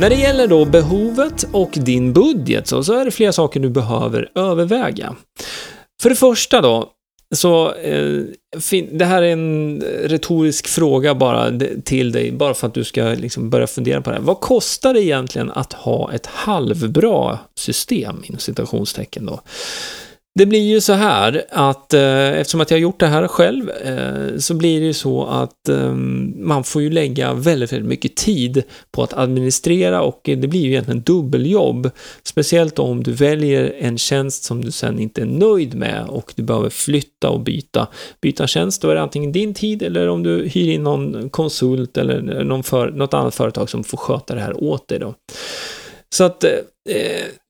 När 0.00 0.10
det 0.10 0.16
gäller 0.16 0.46
då 0.46 0.64
behovet 0.64 1.44
och 1.52 1.70
din 1.72 2.12
budget 2.12 2.66
så, 2.66 2.84
så 2.84 2.92
är 2.92 3.04
det 3.04 3.10
flera 3.10 3.32
saker 3.32 3.60
du 3.60 3.70
behöver 3.70 4.30
överväga. 4.34 5.16
För 6.02 6.10
det 6.10 6.16
första 6.16 6.60
då, 6.60 6.88
så 7.34 7.74
eh, 7.74 8.22
det 8.92 9.04
här 9.04 9.22
är 9.22 9.32
en 9.32 9.80
retorisk 10.04 10.68
fråga 10.68 11.14
bara 11.14 11.52
till 11.84 12.12
dig, 12.12 12.32
bara 12.32 12.54
för 12.54 12.66
att 12.66 12.74
du 12.74 12.84
ska 12.84 13.02
liksom 13.02 13.50
börja 13.50 13.66
fundera 13.66 14.00
på 14.00 14.10
det 14.10 14.16
här. 14.16 14.22
Vad 14.22 14.40
kostar 14.40 14.94
det 14.94 15.02
egentligen 15.02 15.50
att 15.50 15.72
ha 15.72 16.12
ett 16.12 16.26
halvbra 16.26 17.38
system, 17.54 18.22
inom 18.24 18.38
citationstecken 18.38 19.26
då? 19.26 19.40
Det 20.38 20.46
blir 20.46 20.68
ju 20.68 20.80
så 20.80 20.92
här 20.92 21.44
att 21.50 21.94
eh, 21.94 22.28
eftersom 22.28 22.60
att 22.60 22.70
jag 22.70 22.78
har 22.78 22.82
gjort 22.82 23.00
det 23.00 23.06
här 23.06 23.28
själv 23.28 23.70
eh, 23.70 24.38
så 24.38 24.54
blir 24.54 24.80
det 24.80 24.86
ju 24.86 24.92
så 24.92 25.26
att 25.26 25.68
eh, 25.68 25.92
man 26.36 26.64
får 26.64 26.82
ju 26.82 26.90
lägga 26.90 27.34
väldigt, 27.34 27.72
väldigt 27.72 27.88
mycket 27.88 28.16
tid 28.16 28.62
på 28.90 29.02
att 29.02 29.12
administrera 29.12 30.02
och 30.02 30.20
det 30.22 30.36
blir 30.36 30.60
ju 30.60 30.68
egentligen 30.68 31.02
dubbeljobb. 31.02 31.90
Speciellt 32.22 32.78
om 32.78 33.02
du 33.02 33.12
väljer 33.12 33.74
en 33.78 33.98
tjänst 33.98 34.44
som 34.44 34.64
du 34.64 34.70
sen 34.70 34.98
inte 34.98 35.20
är 35.20 35.26
nöjd 35.26 35.74
med 35.74 36.06
och 36.08 36.32
du 36.36 36.42
behöver 36.42 36.70
flytta 36.70 37.30
och 37.30 37.40
byta, 37.40 37.86
byta 38.20 38.46
tjänst. 38.46 38.82
Då 38.82 38.90
är 38.90 38.94
det 38.94 39.02
antingen 39.02 39.32
din 39.32 39.54
tid 39.54 39.82
eller 39.82 40.08
om 40.08 40.22
du 40.22 40.48
hyr 40.48 40.72
in 40.74 40.82
någon 40.82 41.30
konsult 41.30 41.96
eller 41.96 42.44
någon 42.44 42.62
för, 42.62 42.90
något 42.90 43.14
annat 43.14 43.34
företag 43.34 43.70
som 43.70 43.84
får 43.84 43.98
sköta 43.98 44.34
det 44.34 44.40
här 44.40 44.64
åt 44.64 44.88
dig 44.88 44.98
då. 44.98 45.14
Så 46.14 46.24
att 46.24 46.44
eh, 46.44 46.50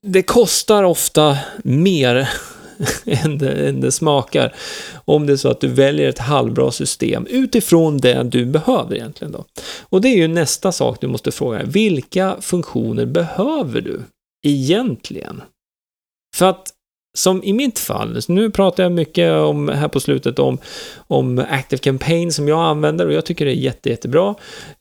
det 0.07 0.23
kostar 0.23 0.83
ofta 0.83 1.39
mer 1.63 2.29
än, 3.05 3.39
det, 3.39 3.69
än 3.69 3.81
det 3.81 3.93
smakar. 3.93 4.55
Om 5.05 5.27
det 5.27 5.33
är 5.33 5.37
så 5.37 5.49
att 5.49 5.61
du 5.61 5.69
väljer 5.69 6.09
ett 6.09 6.19
halvbra 6.19 6.71
system 6.71 7.27
utifrån 7.31 7.99
det 7.99 8.23
du 8.23 8.47
behöver 8.47 8.95
egentligen 8.95 9.33
då. 9.33 9.45
Och 9.83 10.01
det 10.01 10.09
är 10.09 10.17
ju 10.17 10.29
nästa 10.29 10.73
sak 10.73 11.01
du 11.01 11.07
måste 11.07 11.31
fråga. 11.31 11.63
Vilka 11.65 12.37
funktioner 12.41 13.07
behöver 13.07 13.81
du 13.81 14.01
egentligen? 14.47 15.43
För 16.37 16.47
att 16.47 16.73
som 17.19 17.45
i 17.45 17.53
mitt 17.53 17.79
fall, 17.79 18.21
nu 18.29 18.51
pratar 18.51 18.83
jag 18.83 18.93
mycket 18.93 19.33
om, 19.33 19.69
här 19.69 19.89
på 19.89 20.01
slutet 20.01 20.39
om, 20.39 20.59
om 20.97 21.45
Active 21.51 21.79
Campaign 21.79 22.33
som 22.33 22.49
jag 22.49 22.61
använder 22.61 23.07
och 23.07 23.13
jag 23.13 23.25
tycker 23.25 23.45
det 23.45 23.51
är 23.51 23.55
jätte, 23.55 23.91
jättebra. 23.91 24.35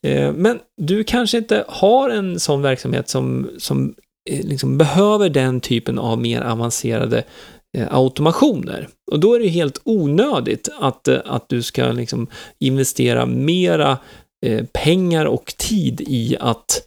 Eh, 0.03 0.33
men 0.33 0.59
du 0.81 1.03
kanske 1.03 1.37
inte 1.37 1.65
har 1.67 2.09
en 2.09 2.39
sån 2.39 2.61
verksamhet 2.61 3.09
som, 3.09 3.49
som 3.57 3.95
eh, 4.29 4.45
liksom 4.45 4.77
behöver 4.77 5.29
den 5.29 5.61
typen 5.61 5.99
av 5.99 6.19
mer 6.19 6.41
avancerade 6.41 7.23
Eh, 7.77 7.87
automationer. 7.91 8.87
Och 9.11 9.19
då 9.19 9.33
är 9.33 9.39
det 9.39 9.47
helt 9.47 9.81
onödigt 9.83 10.69
att, 10.79 11.07
eh, 11.07 11.19
att 11.25 11.49
du 11.49 11.61
ska 11.61 11.85
liksom 11.91 12.27
investera 12.59 13.25
mera 13.25 13.97
eh, 14.45 14.65
pengar 14.73 15.25
och 15.25 15.53
tid 15.57 16.01
i 16.01 16.37
att, 16.39 16.81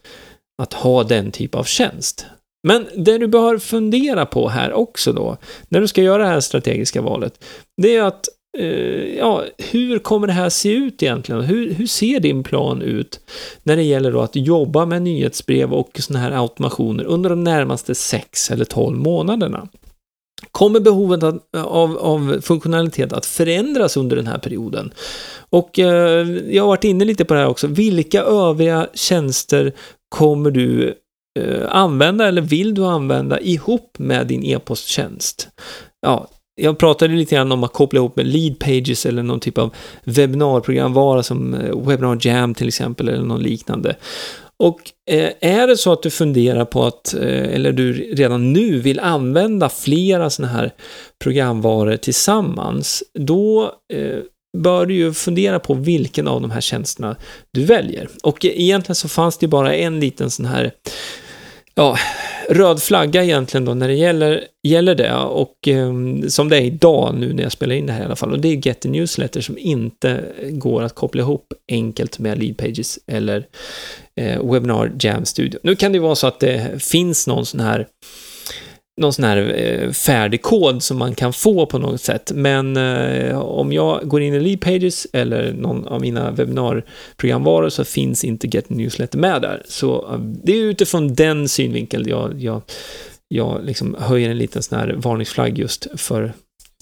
att 0.62 0.73
ha 0.73 1.05
den 1.05 1.31
typ 1.31 1.55
av 1.55 1.64
tjänst. 1.64 2.27
Men 2.69 2.87
det 2.97 3.19
du 3.19 3.27
bör 3.27 3.59
fundera 3.59 4.27
på 4.27 4.49
här 4.49 4.73
också 4.73 5.12
då, 5.12 5.37
när 5.69 5.81
du 5.81 5.88
ska 5.88 6.03
göra 6.03 6.23
det 6.23 6.29
här 6.29 6.40
strategiska 6.40 7.03
valet, 7.03 7.45
det 7.83 7.97
är 7.97 8.03
att 8.03 8.29
ja, 9.19 9.45
hur 9.59 9.99
kommer 9.99 10.27
det 10.27 10.33
här 10.33 10.49
se 10.49 10.73
ut 10.73 11.03
egentligen? 11.03 11.40
Hur, 11.40 11.75
hur 11.75 11.87
ser 11.87 12.21
din 12.21 12.43
plan 12.43 12.83
ut 12.83 13.21
när 13.62 13.77
det 13.77 13.83
gäller 13.83 14.12
då 14.12 14.21
att 14.21 14.37
jobba 14.37 14.87
med 14.87 15.03
nyhetsbrev 15.03 15.73
och 15.73 15.90
sådana 16.01 16.25
här 16.25 16.43
automationer 16.43 17.05
under 17.05 17.31
de 17.31 17.45
närmaste 17.45 17.95
6 17.95 18.51
eller 18.51 18.64
12 18.64 18.99
månaderna? 18.99 19.69
Kommer 20.53 20.81
behovet 20.81 21.23
av, 21.57 21.99
av, 21.99 22.41
funktionalitet 22.41 23.13
att 23.13 23.27
förändras 23.27 23.97
under 23.97 24.17
den 24.17 24.27
här 24.27 24.39
perioden? 24.39 24.93
Och 25.51 25.79
eh, 25.79 26.29
jag 26.29 26.63
har 26.63 26.69
varit 26.69 26.85
inne 26.85 27.05
lite 27.05 27.25
på 27.25 27.35
det 27.35 27.41
här 27.41 27.49
också. 27.49 27.67
Vilka 27.67 28.23
övriga 28.23 28.87
tjänster 28.95 29.73
kommer 30.09 30.51
du 30.51 30.95
eh, 31.41 31.67
använda 31.69 32.29
eller 32.29 32.43
vill 32.43 32.75
du 32.75 32.85
använda 32.85 33.41
ihop 33.41 33.99
med 33.99 34.27
din 34.27 34.45
e-posttjänst? 34.45 35.49
Ja, 36.07 36.29
jag 36.55 36.79
pratade 36.79 37.15
lite 37.15 37.35
grann 37.35 37.53
om 37.53 37.65
att 37.65 37.73
koppla 37.73 37.99
ihop 37.99 38.17
med 38.17 38.27
lead 38.27 38.59
pages 38.59 39.07
eller 39.07 39.23
någon 39.23 39.41
typ 39.41 39.59
av 39.59 39.75
webbinarprogramvara 40.05 41.23
som 41.23 41.55
eh, 41.55 41.87
Webinar 41.87 42.19
Jam 42.21 42.55
till 42.55 42.69
exempel 42.69 43.09
eller 43.09 43.25
någon 43.25 43.43
liknande. 43.43 43.97
Och 44.61 44.81
eh, 45.11 45.33
är 45.40 45.66
det 45.66 45.77
så 45.77 45.92
att 45.92 46.03
du 46.03 46.11
funderar 46.11 46.64
på 46.64 46.85
att, 46.85 47.14
eh, 47.14 47.55
eller 47.55 47.73
du 47.73 47.92
redan 47.92 48.53
nu 48.53 48.79
vill 48.79 49.01
använda 49.01 49.68
flera 49.68 50.31
sådana 50.31 50.53
här 50.53 50.73
programvaror 51.23 51.96
tillsammans, 51.96 53.03
då 53.14 53.75
eh, 53.92 54.18
bör 54.59 54.87
du 54.87 54.94
ju 54.94 55.12
fundera 55.12 55.59
på 55.59 55.75
vilken 55.75 56.29
av 56.29 56.40
de 56.40 56.51
här 56.51 56.61
tjänsterna 56.61 57.16
du 57.53 57.64
väljer. 57.64 58.09
Och 58.23 58.44
egentligen 58.44 58.94
så 58.94 59.09
fanns 59.09 59.38
det 59.38 59.44
ju 59.44 59.51
bara 59.51 59.75
en 59.75 60.01
liten 60.01 60.31
sån 60.31 60.46
här 60.46 60.73
ja, 61.81 61.99
röd 62.49 62.83
flagga 62.83 63.25
egentligen 63.25 63.64
då 63.64 63.75
när 63.75 63.88
det 63.88 63.95
gäller, 63.95 64.45
gäller 64.62 64.95
det 64.95 65.14
och 65.14 65.69
eh, 65.69 65.93
som 66.29 66.49
det 66.49 66.57
är 66.57 66.61
idag 66.61 67.14
nu 67.14 67.33
när 67.33 67.43
jag 67.43 67.53
spelar 67.53 67.75
in 67.75 67.87
det 67.87 67.93
här 67.93 68.03
i 68.03 68.05
alla 68.05 68.16
fall 68.16 68.33
och 68.33 68.40
det 68.40 68.49
är 68.49 68.66
Get 68.66 68.81
the 68.81 68.88
Newsletter 68.88 69.40
som 69.40 69.59
inte 69.59 70.25
går 70.51 70.83
att 70.83 70.95
koppla 70.95 71.23
ihop 71.23 71.53
enkelt 71.69 72.19
med 72.19 72.38
Lead 72.38 72.57
Pages 72.57 72.99
eller 73.07 73.47
eh, 74.16 74.53
Webinar 74.53 74.93
Jam 75.01 75.25
Studio. 75.25 75.61
Nu 75.62 75.77
kan 75.77 75.93
det 75.93 75.99
vara 75.99 76.14
så 76.14 76.27
att 76.27 76.40
det 76.40 76.83
finns 76.83 77.27
någon 77.27 77.47
sån 77.47 77.61
här 77.61 77.87
någon 79.01 79.13
sån 79.13 79.25
här 79.25 79.55
eh, 79.57 79.91
färdig 79.91 80.43
kod 80.43 80.83
som 80.83 80.99
man 80.99 81.15
kan 81.15 81.33
få 81.33 81.67
på 81.67 81.79
något 81.79 82.01
sätt. 82.01 82.33
Men 82.35 82.77
eh, 82.77 83.39
om 83.39 83.73
jag 83.73 84.09
går 84.09 84.23
in 84.23 84.35
i 84.35 84.41
Lead 84.41 84.61
Pages 84.61 85.07
eller 85.13 85.53
någon 85.53 85.87
av 85.87 86.01
mina 86.01 86.31
webbinarprogramvaror 86.31 87.69
så 87.69 87.85
finns 87.85 88.25
inte 88.25 88.47
Get 88.47 88.71
Newsletter 88.71 89.19
med 89.19 89.43
där. 89.43 89.63
Så 89.69 90.13
eh, 90.13 90.19
det 90.19 90.53
är 90.53 90.65
utifrån 90.65 91.15
den 91.15 91.49
synvinkeln 91.49 92.09
jag, 92.09 92.43
jag, 92.43 92.63
jag 93.29 93.65
liksom 93.65 93.97
höjer 93.99 94.31
en 94.31 94.39
liten 94.39 94.63
sån 94.63 94.79
här 94.79 94.95
varningsflagg 94.97 95.59
just 95.59 95.87
för 95.97 96.33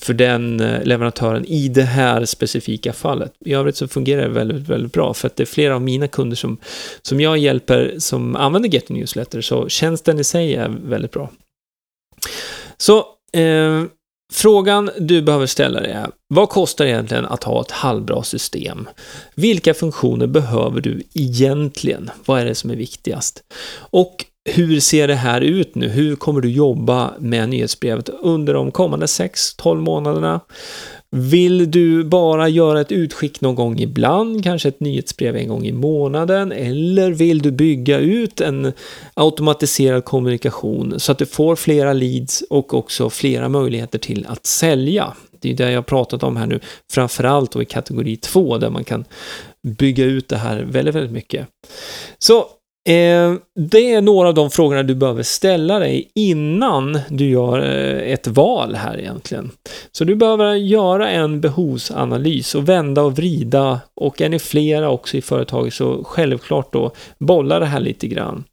för 0.03 0.15
den 0.15 0.57
leverantören 0.85 1.45
i 1.45 1.69
det 1.69 1.83
här 1.83 2.25
specifika 2.25 2.93
fallet. 2.93 3.33
I 3.45 3.55
övrigt 3.55 3.77
så 3.77 3.89
fungerar 3.89 4.23
det 4.23 4.29
väldigt, 4.29 4.69
väldigt 4.69 4.93
bra 4.93 5.15
för 5.15 5.27
att 5.27 5.37
det 5.37 5.45
är 5.45 5.47
flera 5.47 5.75
av 5.75 5.83
mina 5.83 6.09
kunder 6.09 6.37
som, 6.37 6.57
som 7.03 7.21
jag 7.21 7.39
hjälper 7.39 7.95
som 7.99 8.37
använder 8.37 8.69
Get 8.69 8.89
Newsletter 8.89 9.41
så 9.41 9.69
tjänsten 9.69 10.19
i 10.19 10.25
sig 10.25 10.55
är 10.55 10.69
väldigt 10.69 11.11
bra. 11.11 11.31
Så 12.79 12.99
eh, 13.33 13.85
frågan 14.33 14.91
du 14.99 15.23
behöver 15.23 15.47
ställa 15.47 15.81
dig 15.81 15.93
är, 15.93 16.11
vad 16.29 16.49
kostar 16.49 16.85
det 16.85 16.91
egentligen 16.91 17.27
att 17.27 17.45
ha 17.45 17.61
ett 17.61 17.71
halvbra 17.71 18.23
system? 18.23 18.89
Vilka 19.35 19.75
funktioner 19.75 20.27
behöver 20.27 20.81
du 20.81 21.03
egentligen? 21.15 22.11
Vad 22.25 22.41
är 22.41 22.45
det 22.45 22.55
som 22.55 22.71
är 22.71 22.77
viktigast? 22.77 23.43
Och 23.91 24.25
hur 24.51 24.81
ser 24.81 25.09
det 25.09 25.15
här 25.15 25.41
ut 25.41 25.75
nu? 25.75 25.89
Hur 25.89 26.17
kommer 26.17 26.41
du 26.41 26.51
jobba 26.51 27.15
med 27.19 27.49
nyhetsbrevet 27.49 28.09
under 28.09 28.55
de 28.55 28.71
kommande 28.71 29.07
6-12 29.07 29.81
månaderna? 29.81 30.41
Vill 31.11 31.71
du 31.71 32.05
bara 32.05 32.49
göra 32.49 32.81
ett 32.81 32.93
utskick 32.93 33.41
någon 33.41 33.55
gång 33.55 33.79
ibland, 33.79 34.45
kanske 34.45 34.69
ett 34.69 34.81
nyhetsbrev 34.81 35.37
en 35.37 35.49
gång 35.49 35.67
i 35.67 35.73
månaden, 35.73 36.53
eller 36.53 37.11
vill 37.11 37.43
du 37.43 37.51
bygga 37.51 37.99
ut 37.99 38.41
en 38.41 38.73
automatiserad 39.15 40.05
kommunikation 40.05 41.01
så 41.01 41.13
att 41.13 41.19
du 41.19 41.27
får 41.27 41.57
flera 41.57 41.93
leads 41.93 42.43
och 42.51 42.75
också 42.75 43.11
flera 43.11 43.49
möjligheter 43.49 43.99
till 43.99 44.27
att 44.29 44.47
sälja? 44.47 45.13
Det 45.41 45.51
är 45.51 45.55
det 45.55 45.71
jag 45.71 45.87
pratat 45.87 46.23
om 46.23 46.37
här 46.37 46.47
nu, 46.47 46.61
framförallt 46.93 47.53
då 47.53 47.63
i 47.63 47.65
kategori 47.65 48.17
2 48.17 48.59
där 48.59 48.71
man 48.71 48.85
kan 48.85 49.05
bygga 49.79 50.05
ut 50.05 50.29
det 50.29 50.37
här 50.37 50.67
väldigt, 50.69 50.95
väldigt 50.95 51.13
mycket. 51.13 51.47
Så 52.19 52.47
Eh, 52.89 53.35
det 53.55 53.93
är 53.93 54.01
några 54.01 54.29
av 54.29 54.35
de 54.35 54.51
frågorna 54.51 54.83
du 54.83 54.95
behöver 54.95 55.23
ställa 55.23 55.79
dig 55.79 56.11
innan 56.15 56.99
du 57.09 57.29
gör 57.29 57.59
eh, 57.59 58.13
ett 58.13 58.27
val 58.27 58.75
här 58.75 58.99
egentligen. 58.99 59.51
Så 59.93 60.05
du 60.05 60.15
behöver 60.15 60.55
göra 60.55 61.11
en 61.11 61.41
behovsanalys 61.41 62.55
och 62.55 62.69
vända 62.69 63.03
och 63.03 63.17
vrida 63.17 63.81
och 63.95 64.21
är 64.21 64.29
ni 64.29 64.39
flera 64.39 64.91
också 64.91 65.17
i 65.17 65.23
företaget 65.23 65.75
så 65.75 66.05
självklart 66.05 66.73
då 66.73 66.93
bolla 67.19 67.59
det 67.59 67.67
här 67.67 67.81
lite 67.81 68.07
grann. 68.07 68.45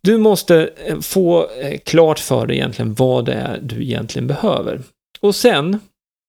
Du 0.00 0.18
måste 0.18 0.70
eh, 0.86 1.00
få 1.00 1.46
klart 1.84 2.18
för 2.18 2.46
dig 2.46 2.56
egentligen 2.56 2.94
vad 2.94 3.24
det 3.24 3.34
är 3.34 3.58
du 3.62 3.82
egentligen 3.82 4.26
behöver. 4.26 4.80
Och 5.20 5.34
sen 5.34 5.78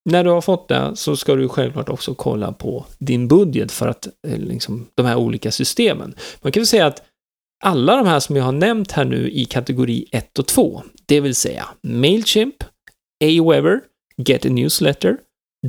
när 0.10 0.24
du 0.24 0.30
har 0.30 0.42
fått 0.42 0.68
det 0.68 0.92
så 0.96 1.16
ska 1.16 1.36
du 1.36 1.50
självklart 1.50 1.90
också 1.90 2.14
kolla 2.14 2.52
på 2.52 2.86
din 2.98 3.28
budget 3.28 3.72
för 3.72 3.88
att 3.88 4.08
liksom, 4.24 4.88
de 4.96 5.06
här 5.06 5.16
olika 5.16 5.52
systemen. 5.52 6.16
Man 6.42 6.52
kan 6.52 6.62
väl 6.62 6.68
säga 6.68 6.86
att 6.86 7.04
alla 7.62 7.95
de 7.95 8.08
här 8.08 8.19
som 8.19 8.36
jag 8.36 8.43
har 8.43 8.52
nämnt 8.52 8.91
här 8.91 9.06
nu 9.06 9.32
i 9.32 9.45
kategori 9.45 10.06
1 10.12 10.39
och 10.39 10.47
2, 10.47 10.84
det 11.06 11.19
vill 11.19 11.36
säga 11.36 11.67
Mailchimp, 11.84 12.56
Aweber, 13.24 13.82
Get 14.17 14.45
a 14.45 14.50
Newsletter, 14.50 15.17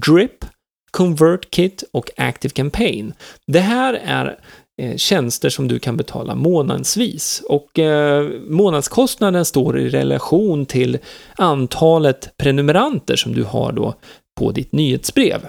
Drip, 0.06 0.44
ConvertKit 0.90 1.84
och 1.92 2.10
Active 2.16 2.52
Campaign. 2.52 3.14
Det 3.46 3.60
här 3.60 3.94
är 4.04 4.38
eh, 4.82 4.96
tjänster 4.96 5.50
som 5.50 5.68
du 5.68 5.78
kan 5.78 5.96
betala 5.96 6.34
månadsvis 6.34 7.42
och 7.48 7.78
eh, 7.78 8.28
månadskostnaden 8.48 9.44
står 9.44 9.78
i 9.78 9.88
relation 9.88 10.66
till 10.66 10.98
antalet 11.36 12.36
prenumeranter 12.36 13.16
som 13.16 13.34
du 13.34 13.44
har 13.44 13.72
då 13.72 13.94
på 14.40 14.52
ditt 14.52 14.72
nyhetsbrev. 14.72 15.46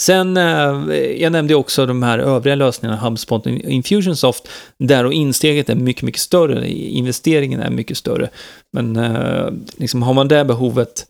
Sen, 0.00 0.36
eh, 0.36 0.94
jag 1.22 1.32
nämnde 1.32 1.54
också 1.54 1.86
de 1.86 2.02
här 2.02 2.18
övriga 2.18 2.54
lösningarna, 2.54 3.00
HubSpot 3.00 3.46
och 3.46 3.52
Infusionsoft, 3.52 4.48
där 4.78 5.04
och 5.04 5.12
insteget 5.12 5.68
är 5.68 5.74
mycket, 5.74 6.02
mycket 6.02 6.20
större, 6.20 6.68
investeringen 6.70 7.60
är 7.60 7.70
mycket 7.70 7.96
större. 7.96 8.28
Men 8.72 8.96
eh, 8.96 9.48
liksom 9.76 10.02
har 10.02 10.14
man 10.14 10.28
det 10.28 10.44
behovet, 10.44 11.06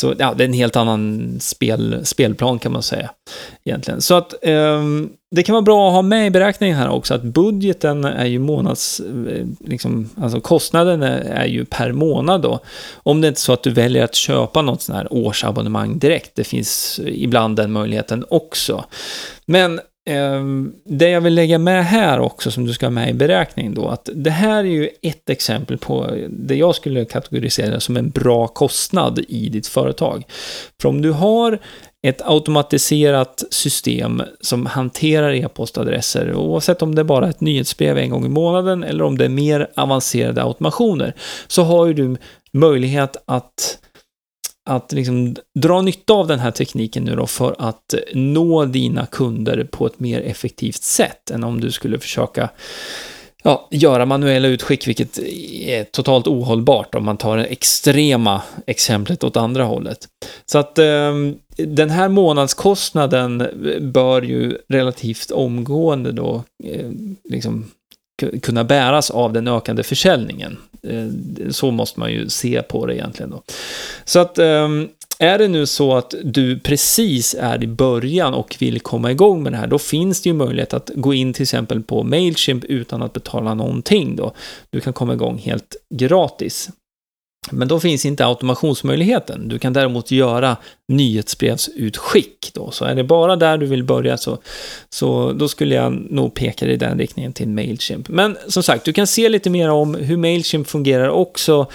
så 0.00 0.14
ja, 0.18 0.34
det 0.34 0.44
är 0.44 0.48
en 0.48 0.54
helt 0.54 0.76
annan 0.76 1.36
spel, 1.40 2.00
spelplan 2.04 2.58
kan 2.58 2.72
man 2.72 2.82
säga. 2.82 3.10
Egentligen. 3.64 4.00
Så 4.00 4.14
att 4.14 4.34
eh, 4.42 4.82
det 5.34 5.42
kan 5.42 5.52
vara 5.52 5.62
bra 5.62 5.88
att 5.88 5.94
ha 5.94 6.02
med 6.02 6.26
i 6.26 6.30
beräkningen 6.30 6.76
här 6.76 6.88
också, 6.88 7.14
att 7.14 7.22
budgeten 7.22 8.04
är 8.04 8.26
ju 8.26 8.38
månads, 8.38 9.00
eh, 9.00 9.46
liksom, 9.64 10.10
alltså 10.20 10.40
kostnaden 10.40 11.02
är, 11.02 11.20
är 11.20 11.46
ju 11.46 11.64
per 11.64 11.92
månad 11.92 12.42
då. 12.42 12.58
Om 12.94 13.20
det 13.20 13.26
är 13.26 13.28
inte 13.28 13.40
så 13.40 13.52
att 13.52 13.62
du 13.62 13.70
väljer 13.70 14.04
att 14.04 14.14
köpa 14.14 14.62
något 14.62 14.82
sånt 14.82 14.98
här 14.98 15.12
årsabonnemang 15.12 15.98
direkt, 15.98 16.30
det 16.34 16.44
finns 16.44 17.00
ibland 17.04 17.56
den 17.56 17.72
möjligheten 17.72 18.24
också. 18.34 18.84
Men 19.46 19.80
ehm, 20.06 20.72
det 20.84 21.08
jag 21.08 21.20
vill 21.20 21.34
lägga 21.34 21.58
med 21.58 21.84
här 21.86 22.20
också, 22.20 22.50
som 22.50 22.66
du 22.66 22.72
ska 22.72 22.86
ha 22.86 22.90
med 22.90 23.10
i 23.10 23.14
beräkningen 23.14 23.74
då, 23.74 23.88
att 23.88 24.08
det 24.14 24.30
här 24.30 24.58
är 24.58 24.68
ju 24.68 24.88
ett 25.02 25.30
exempel 25.30 25.78
på 25.78 26.16
det 26.28 26.54
jag 26.54 26.74
skulle 26.74 27.04
kategorisera 27.04 27.80
som 27.80 27.96
en 27.96 28.10
bra 28.10 28.46
kostnad 28.46 29.24
i 29.28 29.48
ditt 29.48 29.66
företag. 29.66 30.24
För 30.80 30.88
om 30.88 31.02
du 31.02 31.10
har 31.10 31.58
ett 32.02 32.22
automatiserat 32.24 33.44
system 33.50 34.22
som 34.40 34.66
hanterar 34.66 35.34
e-postadresser, 35.34 36.34
oavsett 36.34 36.82
om 36.82 36.94
det 36.94 37.02
är 37.02 37.04
bara 37.04 37.28
ett 37.28 37.40
nyhetsbrev 37.40 37.98
en 37.98 38.10
gång 38.10 38.26
i 38.26 38.28
månaden 38.28 38.84
eller 38.84 39.04
om 39.04 39.18
det 39.18 39.24
är 39.24 39.28
mer 39.28 39.70
avancerade 39.76 40.42
automationer, 40.42 41.14
så 41.46 41.62
har 41.62 41.86
ju 41.86 41.94
du 41.94 42.16
möjlighet 42.52 43.16
att 43.26 43.78
att 44.64 44.92
liksom 44.92 45.36
dra 45.54 45.82
nytta 45.82 46.12
av 46.12 46.26
den 46.26 46.38
här 46.38 46.50
tekniken 46.50 47.04
nu 47.04 47.16
då 47.16 47.26
för 47.26 47.56
att 47.58 47.94
nå 48.14 48.64
dina 48.64 49.06
kunder 49.06 49.68
på 49.70 49.86
ett 49.86 50.00
mer 50.00 50.20
effektivt 50.20 50.82
sätt 50.82 51.30
än 51.30 51.44
om 51.44 51.60
du 51.60 51.70
skulle 51.70 51.98
försöka 51.98 52.50
ja, 53.44 53.68
göra 53.70 54.06
manuella 54.06 54.48
utskick, 54.48 54.88
vilket 54.88 55.18
är 55.18 55.84
totalt 55.84 56.26
ohållbart 56.26 56.94
om 56.94 57.04
man 57.04 57.16
tar 57.16 57.36
det 57.36 57.44
extrema 57.44 58.42
exemplet 58.66 59.24
åt 59.24 59.36
andra 59.36 59.64
hållet. 59.64 60.08
Så 60.46 60.58
att 60.58 60.78
eh, 60.78 61.12
den 61.56 61.90
här 61.90 62.08
månadskostnaden 62.08 63.46
bör 63.80 64.22
ju 64.22 64.58
relativt 64.68 65.30
omgående 65.30 66.12
då 66.12 66.42
eh, 66.64 66.90
liksom 67.24 67.70
kunna 68.42 68.64
bäras 68.64 69.10
av 69.10 69.32
den 69.32 69.48
ökande 69.48 69.82
försäljningen. 69.82 70.56
Eh, 70.82 71.50
så 71.50 71.70
måste 71.70 72.00
man 72.00 72.12
ju 72.12 72.28
se 72.28 72.62
på 72.62 72.86
det 72.86 72.94
egentligen 72.94 73.30
då. 73.30 73.42
Så 74.04 74.18
att 74.18 74.38
ehm, 74.38 74.88
är 75.18 75.38
det 75.38 75.48
nu 75.48 75.66
så 75.66 75.96
att 75.96 76.14
du 76.24 76.58
precis 76.58 77.36
är 77.40 77.62
i 77.64 77.66
början 77.66 78.34
och 78.34 78.56
vill 78.60 78.80
komma 78.80 79.10
igång 79.10 79.42
med 79.42 79.52
det 79.52 79.56
här, 79.56 79.66
då 79.66 79.78
finns 79.78 80.22
det 80.22 80.28
ju 80.28 80.34
möjlighet 80.34 80.74
att 80.74 80.90
gå 80.94 81.14
in 81.14 81.32
till 81.32 81.42
exempel 81.42 81.82
på 81.82 82.02
Mailchimp 82.02 82.64
utan 82.64 83.02
att 83.02 83.12
betala 83.12 83.54
någonting 83.54 84.16
då. 84.16 84.32
Du 84.70 84.80
kan 84.80 84.92
komma 84.92 85.14
igång 85.14 85.38
helt 85.38 85.76
gratis. 85.94 86.70
Men 87.50 87.68
då 87.68 87.80
finns 87.80 88.04
inte 88.04 88.26
automationsmöjligheten. 88.26 89.48
Du 89.48 89.58
kan 89.58 89.72
däremot 89.72 90.10
göra 90.10 90.56
nyhetsbrevsutskick 90.88 92.50
då. 92.54 92.70
Så 92.70 92.84
är 92.84 92.94
det 92.94 93.04
bara 93.04 93.36
där 93.36 93.58
du 93.58 93.66
vill 93.66 93.84
börja 93.84 94.16
så, 94.16 94.38
så 94.90 95.32
då 95.32 95.48
skulle 95.48 95.74
jag 95.74 95.92
nog 95.92 96.34
peka 96.34 96.64
dig 96.64 96.74
i 96.74 96.78
den 96.78 96.98
riktningen 96.98 97.32
till 97.32 97.48
Mailchimp. 97.48 98.08
Men 98.08 98.36
som 98.48 98.62
sagt, 98.62 98.84
du 98.84 98.92
kan 98.92 99.06
se 99.06 99.28
lite 99.28 99.50
mer 99.50 99.70
om 99.70 99.94
hur 99.94 100.16
Mailchimp 100.16 100.68
fungerar 100.68 101.08
också 101.08 101.66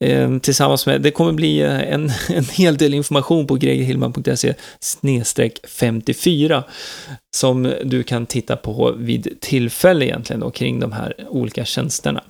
eh, 0.00 0.38
tillsammans 0.38 0.86
med, 0.86 1.00
det 1.00 1.10
kommer 1.10 1.32
bli 1.32 1.60
eh, 1.60 1.92
en, 1.92 2.10
en 2.28 2.44
hel 2.44 2.76
del 2.76 2.94
information 2.94 3.46
på 3.46 3.54
gregerhillman.se 3.54 4.54
54 5.68 6.64
som 7.36 7.72
du 7.84 8.02
kan 8.02 8.26
titta 8.26 8.56
på 8.56 8.94
vid 8.96 9.40
tillfälle 9.40 10.04
egentligen 10.04 10.40
då 10.40 10.50
kring 10.50 10.80
de 10.80 10.92
här 10.92 11.14
olika 11.28 11.64
tjänsterna. 11.64 12.22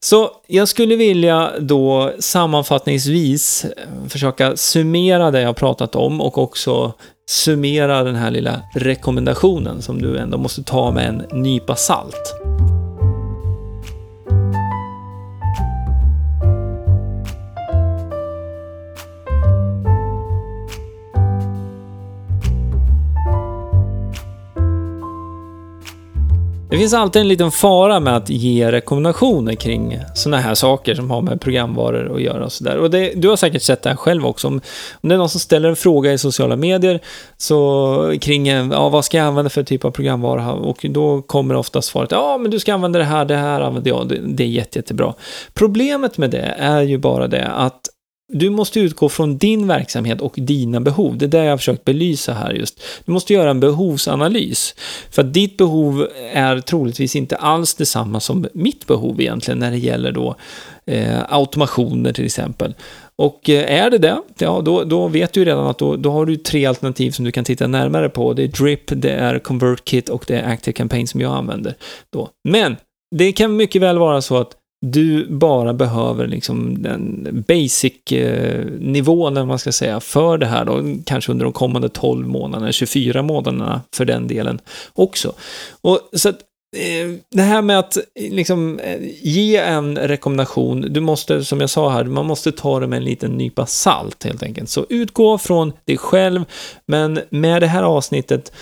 Så 0.00 0.30
jag 0.46 0.68
skulle 0.68 0.96
vilja 0.96 1.52
då 1.60 2.12
sammanfattningsvis 2.18 3.64
eh, 3.64 4.08
försöka 4.08 4.56
summera 4.56 5.30
det 5.30 5.40
jag 5.40 5.56
pratat 5.56 5.94
om 5.94 6.20
och 6.20 6.38
också 6.38 6.92
summera 7.28 8.02
den 8.02 8.14
här 8.14 8.30
lilla 8.30 8.62
rekommendationen 8.74 9.82
som 9.82 10.02
du 10.02 10.18
ändå 10.18 10.38
måste 10.38 10.62
ta 10.62 10.90
med 10.90 11.08
en 11.08 11.42
nypa 11.42 11.76
salt. 11.76 12.55
Det 26.76 26.80
finns 26.80 26.94
alltid 26.94 27.22
en 27.22 27.28
liten 27.28 27.50
fara 27.50 28.00
med 28.00 28.16
att 28.16 28.30
ge 28.30 28.72
rekommendationer 28.72 29.54
kring 29.54 30.00
sådana 30.14 30.42
här 30.42 30.54
saker 30.54 30.94
som 30.94 31.10
har 31.10 31.22
med 31.22 31.40
programvaror 31.40 32.14
att 32.14 32.22
göra 32.22 32.44
och 32.44 32.52
sådär. 32.52 32.76
Och 32.76 32.90
det, 32.90 33.12
du 33.16 33.28
har 33.28 33.36
säkert 33.36 33.62
sett 33.62 33.82
det 33.82 33.88
här 33.88 33.96
själv 33.96 34.26
också. 34.26 34.48
Om, 34.48 34.60
om 35.00 35.08
det 35.08 35.14
är 35.14 35.18
någon 35.18 35.28
som 35.28 35.40
ställer 35.40 35.68
en 35.68 35.76
fråga 35.76 36.12
i 36.12 36.18
sociala 36.18 36.56
medier 36.56 37.00
så 37.36 38.14
kring 38.20 38.46
ja, 38.46 38.88
vad 38.88 39.04
ska 39.04 39.16
jag 39.16 39.26
använda 39.26 39.50
för 39.50 39.62
typ 39.62 39.84
av 39.84 39.90
programvara 39.90 40.52
och 40.52 40.86
då 40.90 41.22
kommer 41.22 41.54
ofta 41.54 41.82
svaret 41.82 42.10
ja, 42.10 42.38
men 42.38 42.50
du 42.50 42.58
ska 42.58 42.74
använda 42.74 42.98
det 42.98 43.04
här, 43.04 43.24
det 43.24 43.36
här 43.36 43.60
använder 43.60 43.90
jag, 43.90 44.08
det, 44.08 44.20
det 44.24 44.44
är 44.44 44.48
jätte, 44.48 44.78
jättebra. 44.78 45.14
Problemet 45.54 46.18
med 46.18 46.30
det 46.30 46.54
är 46.58 46.82
ju 46.82 46.98
bara 46.98 47.26
det 47.26 47.46
att 47.46 47.85
du 48.32 48.50
måste 48.50 48.80
utgå 48.80 49.08
från 49.08 49.38
din 49.38 49.66
verksamhet 49.66 50.20
och 50.20 50.34
dina 50.36 50.80
behov. 50.80 51.18
Det 51.18 51.24
är 51.24 51.28
det 51.28 51.44
jag 51.44 51.50
har 51.50 51.56
försökt 51.56 51.84
belysa 51.84 52.32
här 52.32 52.52
just. 52.52 52.82
Du 53.04 53.12
måste 53.12 53.32
göra 53.32 53.50
en 53.50 53.60
behovsanalys. 53.60 54.74
För 55.10 55.22
att 55.22 55.34
ditt 55.34 55.56
behov 55.56 56.08
är 56.32 56.60
troligtvis 56.60 57.16
inte 57.16 57.36
alls 57.36 57.74
detsamma 57.74 58.20
som 58.20 58.48
mitt 58.52 58.86
behov 58.86 59.20
egentligen 59.20 59.58
när 59.58 59.70
det 59.70 59.78
gäller 59.78 60.12
då 60.12 60.36
eh, 60.86 61.22
automationer 61.28 62.12
till 62.12 62.24
exempel. 62.24 62.74
Och 63.16 63.50
eh, 63.50 63.80
är 63.84 63.90
det 63.90 63.98
det, 63.98 64.22
ja 64.38 64.62
då, 64.64 64.84
då 64.84 65.08
vet 65.08 65.32
du 65.32 65.44
redan 65.44 65.66
att 65.66 65.78
då, 65.78 65.96
då 65.96 66.10
har 66.10 66.26
du 66.26 66.36
tre 66.36 66.66
alternativ 66.66 67.10
som 67.10 67.24
du 67.24 67.32
kan 67.32 67.44
titta 67.44 67.66
närmare 67.66 68.08
på. 68.08 68.32
Det 68.32 68.42
är 68.42 68.48
Drip, 68.48 68.82
det 68.86 69.12
är 69.12 69.38
ConvertKit 69.38 70.08
och 70.08 70.24
det 70.26 70.38
är 70.38 70.52
Active 70.52 70.72
Campaign 70.72 71.06
som 71.06 71.20
jag 71.20 71.36
använder. 71.36 71.74
Då. 72.12 72.28
Men 72.48 72.76
det 73.16 73.32
kan 73.32 73.56
mycket 73.56 73.82
väl 73.82 73.98
vara 73.98 74.22
så 74.22 74.36
att 74.36 74.56
du 74.92 75.26
bara 75.30 75.74
behöver 75.74 76.26
liksom 76.26 76.82
den 76.82 77.26
basic-nivån, 77.48 79.32
eh, 79.32 79.38
eller 79.38 79.46
man 79.46 79.58
ska 79.58 79.72
säga, 79.72 80.00
för 80.00 80.38
det 80.38 80.46
här 80.46 80.64
då, 80.64 80.82
kanske 81.04 81.32
under 81.32 81.44
de 81.44 81.52
kommande 81.52 81.88
12 81.88 82.28
månaderna, 82.28 82.72
24 82.72 83.22
månaderna 83.22 83.80
för 83.94 84.04
den 84.04 84.28
delen 84.28 84.58
också. 84.92 85.32
Och 85.80 86.00
så 86.12 86.28
att 86.28 86.38
eh, 86.76 87.18
det 87.30 87.42
här 87.42 87.62
med 87.62 87.78
att 87.78 87.96
eh, 87.96 88.02
liksom, 88.14 88.80
ge 89.22 89.56
en 89.56 89.98
rekommendation, 89.98 90.80
du 90.80 91.00
måste, 91.00 91.44
som 91.44 91.60
jag 91.60 91.70
sa 91.70 91.90
här, 91.90 92.04
man 92.04 92.26
måste 92.26 92.52
ta 92.52 92.80
det 92.80 92.86
med 92.86 92.96
en 92.96 93.04
liten 93.04 93.30
nypa 93.30 93.66
salt 93.66 94.24
helt 94.24 94.42
enkelt. 94.42 94.70
Så 94.70 94.86
utgå 94.88 95.38
från 95.38 95.72
dig 95.84 95.96
själv, 95.96 96.44
men 96.86 97.20
med 97.30 97.62
det 97.62 97.66
här 97.66 97.82
avsnittet 97.82 98.52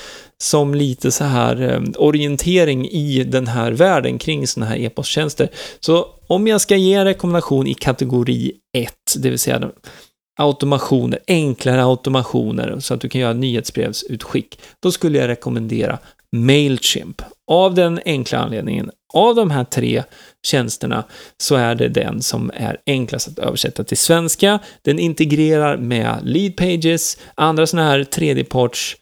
som 0.44 0.74
lite 0.74 1.11
så 1.11 1.24
här 1.24 1.72
eh, 1.72 1.80
orientering 1.98 2.88
i 2.88 3.24
den 3.24 3.46
här 3.46 3.72
världen 3.72 4.18
kring 4.18 4.46
sådana 4.46 4.70
här 4.70 4.78
e-posttjänster. 4.78 5.48
Så 5.80 6.07
om 6.26 6.46
jag 6.46 6.61
ska 6.61 6.76
ge 6.76 6.94
en 6.94 7.04
rekommendation 7.04 7.66
i 7.66 7.74
kategori 7.74 8.52
1, 8.76 8.94
det 9.16 9.30
vill 9.30 9.38
säga 9.38 9.70
automationer, 10.38 11.18
enklare 11.26 11.85
automationer 11.85 12.76
så 12.80 12.94
att 12.94 13.00
du 13.00 13.09
kan 13.09 13.20
göra 13.20 13.33
nyhetsbrevsutskick, 13.33 14.61
då 14.83 14.92
skulle 14.92 15.18
jag 15.18 15.28
rekommendera 15.28 15.98
Mailchimp. 16.37 17.22
Av 17.46 17.74
den 17.74 18.00
enkla 18.04 18.38
anledningen, 18.38 18.90
av 19.14 19.35
de 19.35 19.50
här 19.50 19.64
tre 19.64 20.02
tjänsterna 20.46 21.04
så 21.38 21.54
är 21.54 21.74
det 21.74 21.88
den 21.88 22.22
som 22.22 22.50
är 22.54 22.76
enklast 22.87 23.28
att 23.28 23.38
översätta 23.38 23.85
till 23.85 23.96
svenska. 23.96 24.59
Den 24.83 24.98
integrerar 24.98 25.76
med 25.76 26.18
lead 26.22 26.57
pages, 26.57 27.18
andra 27.35 27.66
sådana 27.66 27.88
här 27.88 28.04
tredjeparts 28.04 28.96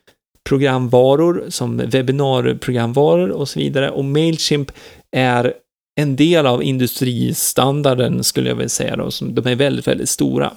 programvaror 0.48 1.44
som 1.48 1.76
webbinarprogramvaror 1.76 3.28
och 3.28 3.48
så 3.48 3.59
vidare 3.59 3.90
och 3.90 4.05
Mailchimp 4.05 4.72
är 5.16 5.55
en 6.00 6.16
del 6.16 6.46
av 6.46 6.62
industristandarden 6.62 8.24
skulle 8.24 8.48
jag 8.48 8.57
vilja 8.57 8.68
säga 8.68 8.96
då, 8.96 9.11
som 9.11 9.35
de 9.35 9.46
är 9.46 9.55
väldigt, 9.55 9.88
väldigt 9.88 10.09
stora. 10.09 10.52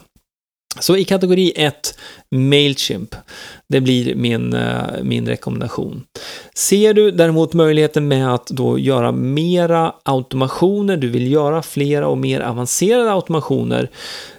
Så 0.80 0.98
i 0.98 1.04
kategori 1.04 1.54
1, 1.56 1.98
Mailchimp. 2.32 3.16
Det 3.70 3.82
blir 3.82 4.16
min, 4.16 4.54
eh, 4.54 4.84
min 5.04 5.28
rekommendation. 5.28 6.04
Ser 6.56 6.94
du 6.94 7.12
däremot 7.12 7.54
möjligheten 7.54 8.08
med 8.08 8.34
att 8.34 8.48
då 8.48 8.80
göra 8.80 9.12
mera 9.12 9.94
automationer, 10.04 10.98
du 10.98 11.10
vill 11.10 11.32
göra 11.32 11.62
flera 11.62 12.08
och 12.08 12.18
mer 12.18 12.42
avancerade 12.42 13.12
automationer, 13.12 13.90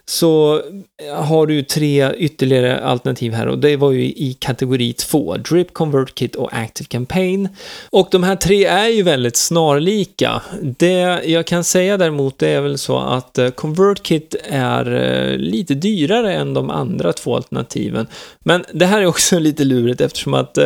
så 0.08 0.62
eh, 1.02 1.24
har 1.24 1.46
du 1.46 1.62
tre 1.62 2.12
ytterligare 2.16 2.80
alternativ 2.80 3.32
här 3.32 3.48
och 3.48 3.58
det 3.58 3.76
var 3.76 3.92
ju 3.92 4.04
i 4.04 4.36
kategori 4.40 4.92
2, 4.92 5.36
Drip, 5.36 5.72
CONVERT 5.72 6.18
KIT 6.18 6.36
och 6.36 6.48
Active 6.52 6.86
Campaign. 6.86 7.48
Och 7.90 8.08
de 8.10 8.22
här 8.22 8.36
tre 8.36 8.64
är 8.64 8.88
ju 8.88 9.02
väldigt 9.02 9.36
snarlika. 9.36 10.42
Det 10.62 11.20
jag 11.24 11.46
kan 11.46 11.64
säga 11.64 11.96
däremot 11.96 12.38
det 12.38 12.48
är 12.48 12.60
väl 12.60 12.78
så 12.78 12.98
att 12.98 13.38
eh, 13.38 13.50
CONVERT 13.50 14.06
KIT 14.06 14.34
är 14.44 14.94
eh, 14.94 15.38
lite 15.38 15.74
dyrare 15.74 16.34
än 16.34 16.54
de 16.54 16.70
andra 16.70 17.12
två 17.12 17.36
alternativen. 17.36 18.06
Men 18.38 18.64
det 18.72 18.86
här 18.86 19.02
är 19.02 19.06
också 19.06 19.38
lite 19.38 19.64
lurigt 19.64 20.00
eftersom 20.00 20.34
att 20.34 20.58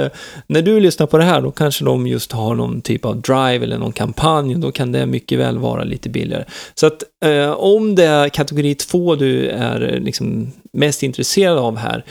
när 0.46 0.62
du 0.62 0.80
lyssnar 0.80 1.06
på 1.06 1.18
det 1.18 1.24
här 1.24 1.40
då 1.40 1.50
kanske 1.50 1.84
de 1.84 2.06
just 2.06 2.32
har 2.32 2.54
någon 2.54 2.80
typ 2.80 3.04
av 3.04 3.20
drive 3.20 3.64
eller 3.64 3.78
någon 3.78 3.92
kampanj 3.92 4.54
och 4.54 4.60
då 4.60 4.72
kan 4.72 4.92
det 4.92 5.06
mycket 5.06 5.38
väl 5.38 5.58
vara 5.58 5.84
lite 5.84 6.08
billigare. 6.08 6.44
Så 6.74 6.86
att 6.86 7.02
eh, 7.24 7.50
om 7.50 7.94
det 7.94 8.04
är 8.04 8.28
kategori 8.28 8.74
2 8.74 9.14
du 9.14 9.29
är 9.38 9.92
eh, 9.94 10.00
liksom 10.00 10.52
mest 10.72 11.02
intresserad 11.02 11.58
av 11.58 11.76
här, 11.76 12.04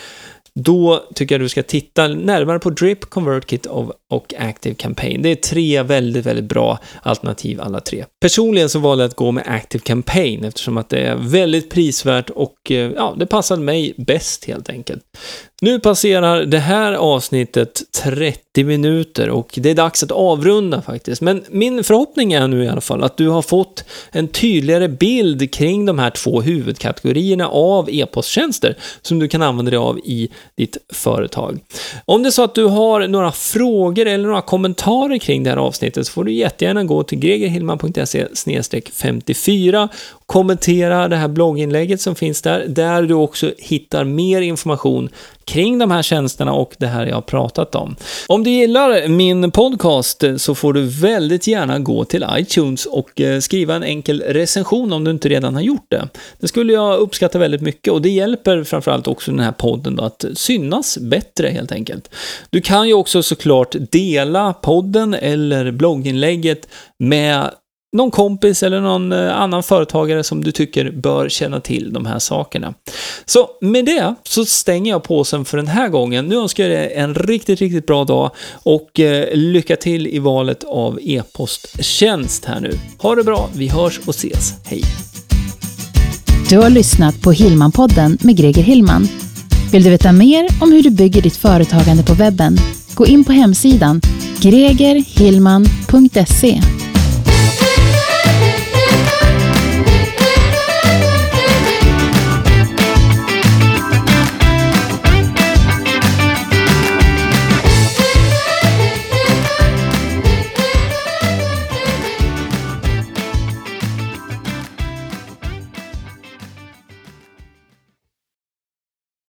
då 0.53 1.03
tycker 1.15 1.35
jag 1.35 1.41
du 1.41 1.49
ska 1.49 1.63
titta 1.63 2.07
närmare 2.07 2.59
på 2.59 2.69
Drip, 2.69 3.01
ConvertKit 3.01 3.65
och 4.09 4.33
Active 4.37 4.75
Campaign. 4.75 5.21
Det 5.21 5.29
är 5.29 5.35
tre 5.35 5.83
väldigt, 5.83 6.25
väldigt 6.25 6.45
bra 6.45 6.79
alternativ 7.01 7.61
alla 7.61 7.79
tre. 7.79 8.05
Personligen 8.21 8.69
så 8.69 8.79
valde 8.79 9.03
jag 9.03 9.09
att 9.09 9.15
gå 9.15 9.31
med 9.31 9.43
Active 9.47 9.81
Campaign 9.81 10.43
eftersom 10.43 10.77
att 10.77 10.89
det 10.89 10.99
är 10.99 11.15
väldigt 11.15 11.69
prisvärt 11.69 12.29
och 12.29 12.71
eh, 12.71 12.91
ja, 12.95 13.15
det 13.17 13.25
passade 13.25 13.61
mig 13.61 13.93
bäst 13.97 14.45
helt 14.45 14.69
enkelt. 14.69 15.03
Nu 15.61 15.79
passerar 15.79 16.45
det 16.45 16.59
här 16.59 16.93
avsnittet 16.93 17.81
30 18.03 18.63
minuter 18.63 19.29
och 19.29 19.53
det 19.57 19.69
är 19.69 19.75
dags 19.75 20.03
att 20.03 20.11
avrunda 20.11 20.81
faktiskt. 20.81 21.21
Men 21.21 21.43
min 21.49 21.83
förhoppning 21.83 22.33
är 22.33 22.47
nu 22.47 22.63
i 22.63 22.67
alla 22.67 22.81
fall 22.81 23.03
att 23.03 23.17
du 23.17 23.27
har 23.27 23.41
fått 23.41 23.83
en 24.11 24.27
tydligare 24.27 24.87
bild 24.87 25.53
kring 25.53 25.85
de 25.85 25.99
här 25.99 26.09
två 26.09 26.41
huvudkategorierna 26.41 27.47
av 27.47 27.89
e-posttjänster 27.89 28.77
som 29.01 29.19
du 29.19 29.27
kan 29.27 29.41
använda 29.41 29.69
dig 29.71 29.79
av 29.79 29.99
i 29.99 30.29
ditt 30.55 30.77
företag. 30.93 31.59
Om 32.05 32.23
det 32.23 32.29
är 32.29 32.31
så 32.31 32.43
att 32.43 32.55
du 32.55 32.63
har 32.63 33.07
några 33.07 33.31
frågor 33.31 33.98
eller 34.05 34.27
några 34.27 34.41
kommentarer 34.41 35.17
kring 35.17 35.43
det 35.43 35.49
här 35.49 35.57
avsnittet 35.57 36.07
så 36.07 36.13
får 36.13 36.23
du 36.23 36.31
jättegärna 36.31 36.83
gå 36.83 37.03
till 37.03 37.19
gregerhillman.se 37.19 38.27
54 38.93 39.89
kommentera 40.25 41.07
det 41.07 41.15
här 41.15 41.27
blogginlägget 41.27 42.01
som 42.01 42.15
finns 42.15 42.41
där, 42.41 42.65
där 42.67 43.01
du 43.01 43.13
också 43.13 43.51
hittar 43.57 44.03
mer 44.03 44.41
information 44.41 45.09
kring 45.49 45.79
de 45.79 45.91
här 45.91 46.01
tjänsterna 46.01 46.53
och 46.53 46.75
det 46.77 46.87
här 46.87 47.05
jag 47.05 47.15
har 47.15 47.21
pratat 47.21 47.75
om. 47.75 47.95
Om 48.27 48.43
du 48.43 48.49
gillar 48.49 49.07
min 49.07 49.51
podcast 49.51 50.23
så 50.37 50.55
får 50.55 50.73
du 50.73 50.85
väldigt 50.85 51.47
gärna 51.47 51.79
gå 51.79 52.05
till 52.05 52.25
iTunes 52.31 52.85
och 52.85 53.21
eh, 53.21 53.39
skriva 53.39 53.75
en 53.75 53.83
enkel 53.83 54.21
recension 54.21 54.93
om 54.93 55.03
du 55.03 55.11
inte 55.11 55.29
redan 55.29 55.55
har 55.55 55.61
gjort 55.61 55.85
det. 55.87 56.09
Det 56.39 56.47
skulle 56.47 56.73
jag 56.73 56.99
uppskatta 56.99 57.39
väldigt 57.39 57.61
mycket 57.61 57.93
och 57.93 58.01
det 58.01 58.09
hjälper 58.09 58.63
framförallt 58.63 59.07
också 59.07 59.31
den 59.31 59.39
här 59.39 59.51
podden 59.51 59.95
då 59.95 60.03
att 60.03 60.25
synas 60.33 60.97
bättre 60.97 61.47
helt 61.47 61.71
enkelt. 61.71 62.09
Du 62.49 62.61
kan 62.61 62.87
ju 62.87 62.93
också 62.93 63.23
såklart 63.23 63.75
dela 63.91 64.53
podden 64.53 65.13
eller 65.13 65.71
blogginlägget 65.71 66.67
med 66.99 67.51
någon 67.93 68.11
kompis 68.11 68.63
eller 68.63 68.81
någon 68.81 69.11
eh, 69.11 69.41
annan 69.41 69.63
företagare 69.63 70.23
som 70.23 70.43
du 70.43 70.51
tycker 70.51 70.91
bör 70.91 71.29
känna 71.29 71.59
till 71.59 71.93
de 71.93 72.05
här 72.05 72.19
sakerna. 72.19 72.73
Så 73.25 73.49
med 73.61 73.85
det 73.85 74.15
så 74.23 74.45
stänger 74.45 74.91
jag 74.91 75.03
påsen 75.03 75.45
för 75.45 75.57
den 75.57 75.67
här 75.67 75.89
gången. 75.89 76.25
Nu 76.25 76.35
önskar 76.35 76.63
jag 76.63 76.71
dig 76.71 76.93
en 76.93 77.15
riktigt, 77.15 77.59
riktigt 77.59 77.85
bra 77.85 78.03
dag 78.03 78.31
och 78.51 78.99
eh, 78.99 79.27
lycka 79.33 79.75
till 79.75 80.07
i 80.07 80.19
valet 80.19 80.63
av 80.63 80.99
e-posttjänst 81.01 82.45
här 82.45 82.59
nu. 82.59 82.71
Ha 82.97 83.15
det 83.15 83.23
bra, 83.23 83.49
vi 83.55 83.67
hörs 83.67 83.99
och 83.99 84.15
ses. 84.15 84.53
Hej! 84.65 84.83
Du 86.49 86.57
har 86.57 86.69
lyssnat 86.69 87.21
på 87.21 87.31
Hillman-podden 87.31 88.17
med 88.21 88.37
Greger 88.37 88.63
Hillman. 88.63 89.07
Vill 89.71 89.83
du 89.83 89.89
veta 89.89 90.11
mer 90.11 90.47
om 90.61 90.71
hur 90.71 90.83
du 90.83 90.89
bygger 90.89 91.21
ditt 91.21 91.37
företagande 91.37 92.03
på 92.03 92.13
webben? 92.13 92.57
Gå 92.95 93.05
in 93.05 93.23
på 93.23 93.31
hemsidan 93.31 94.01
gregerhillman.se 94.41 96.61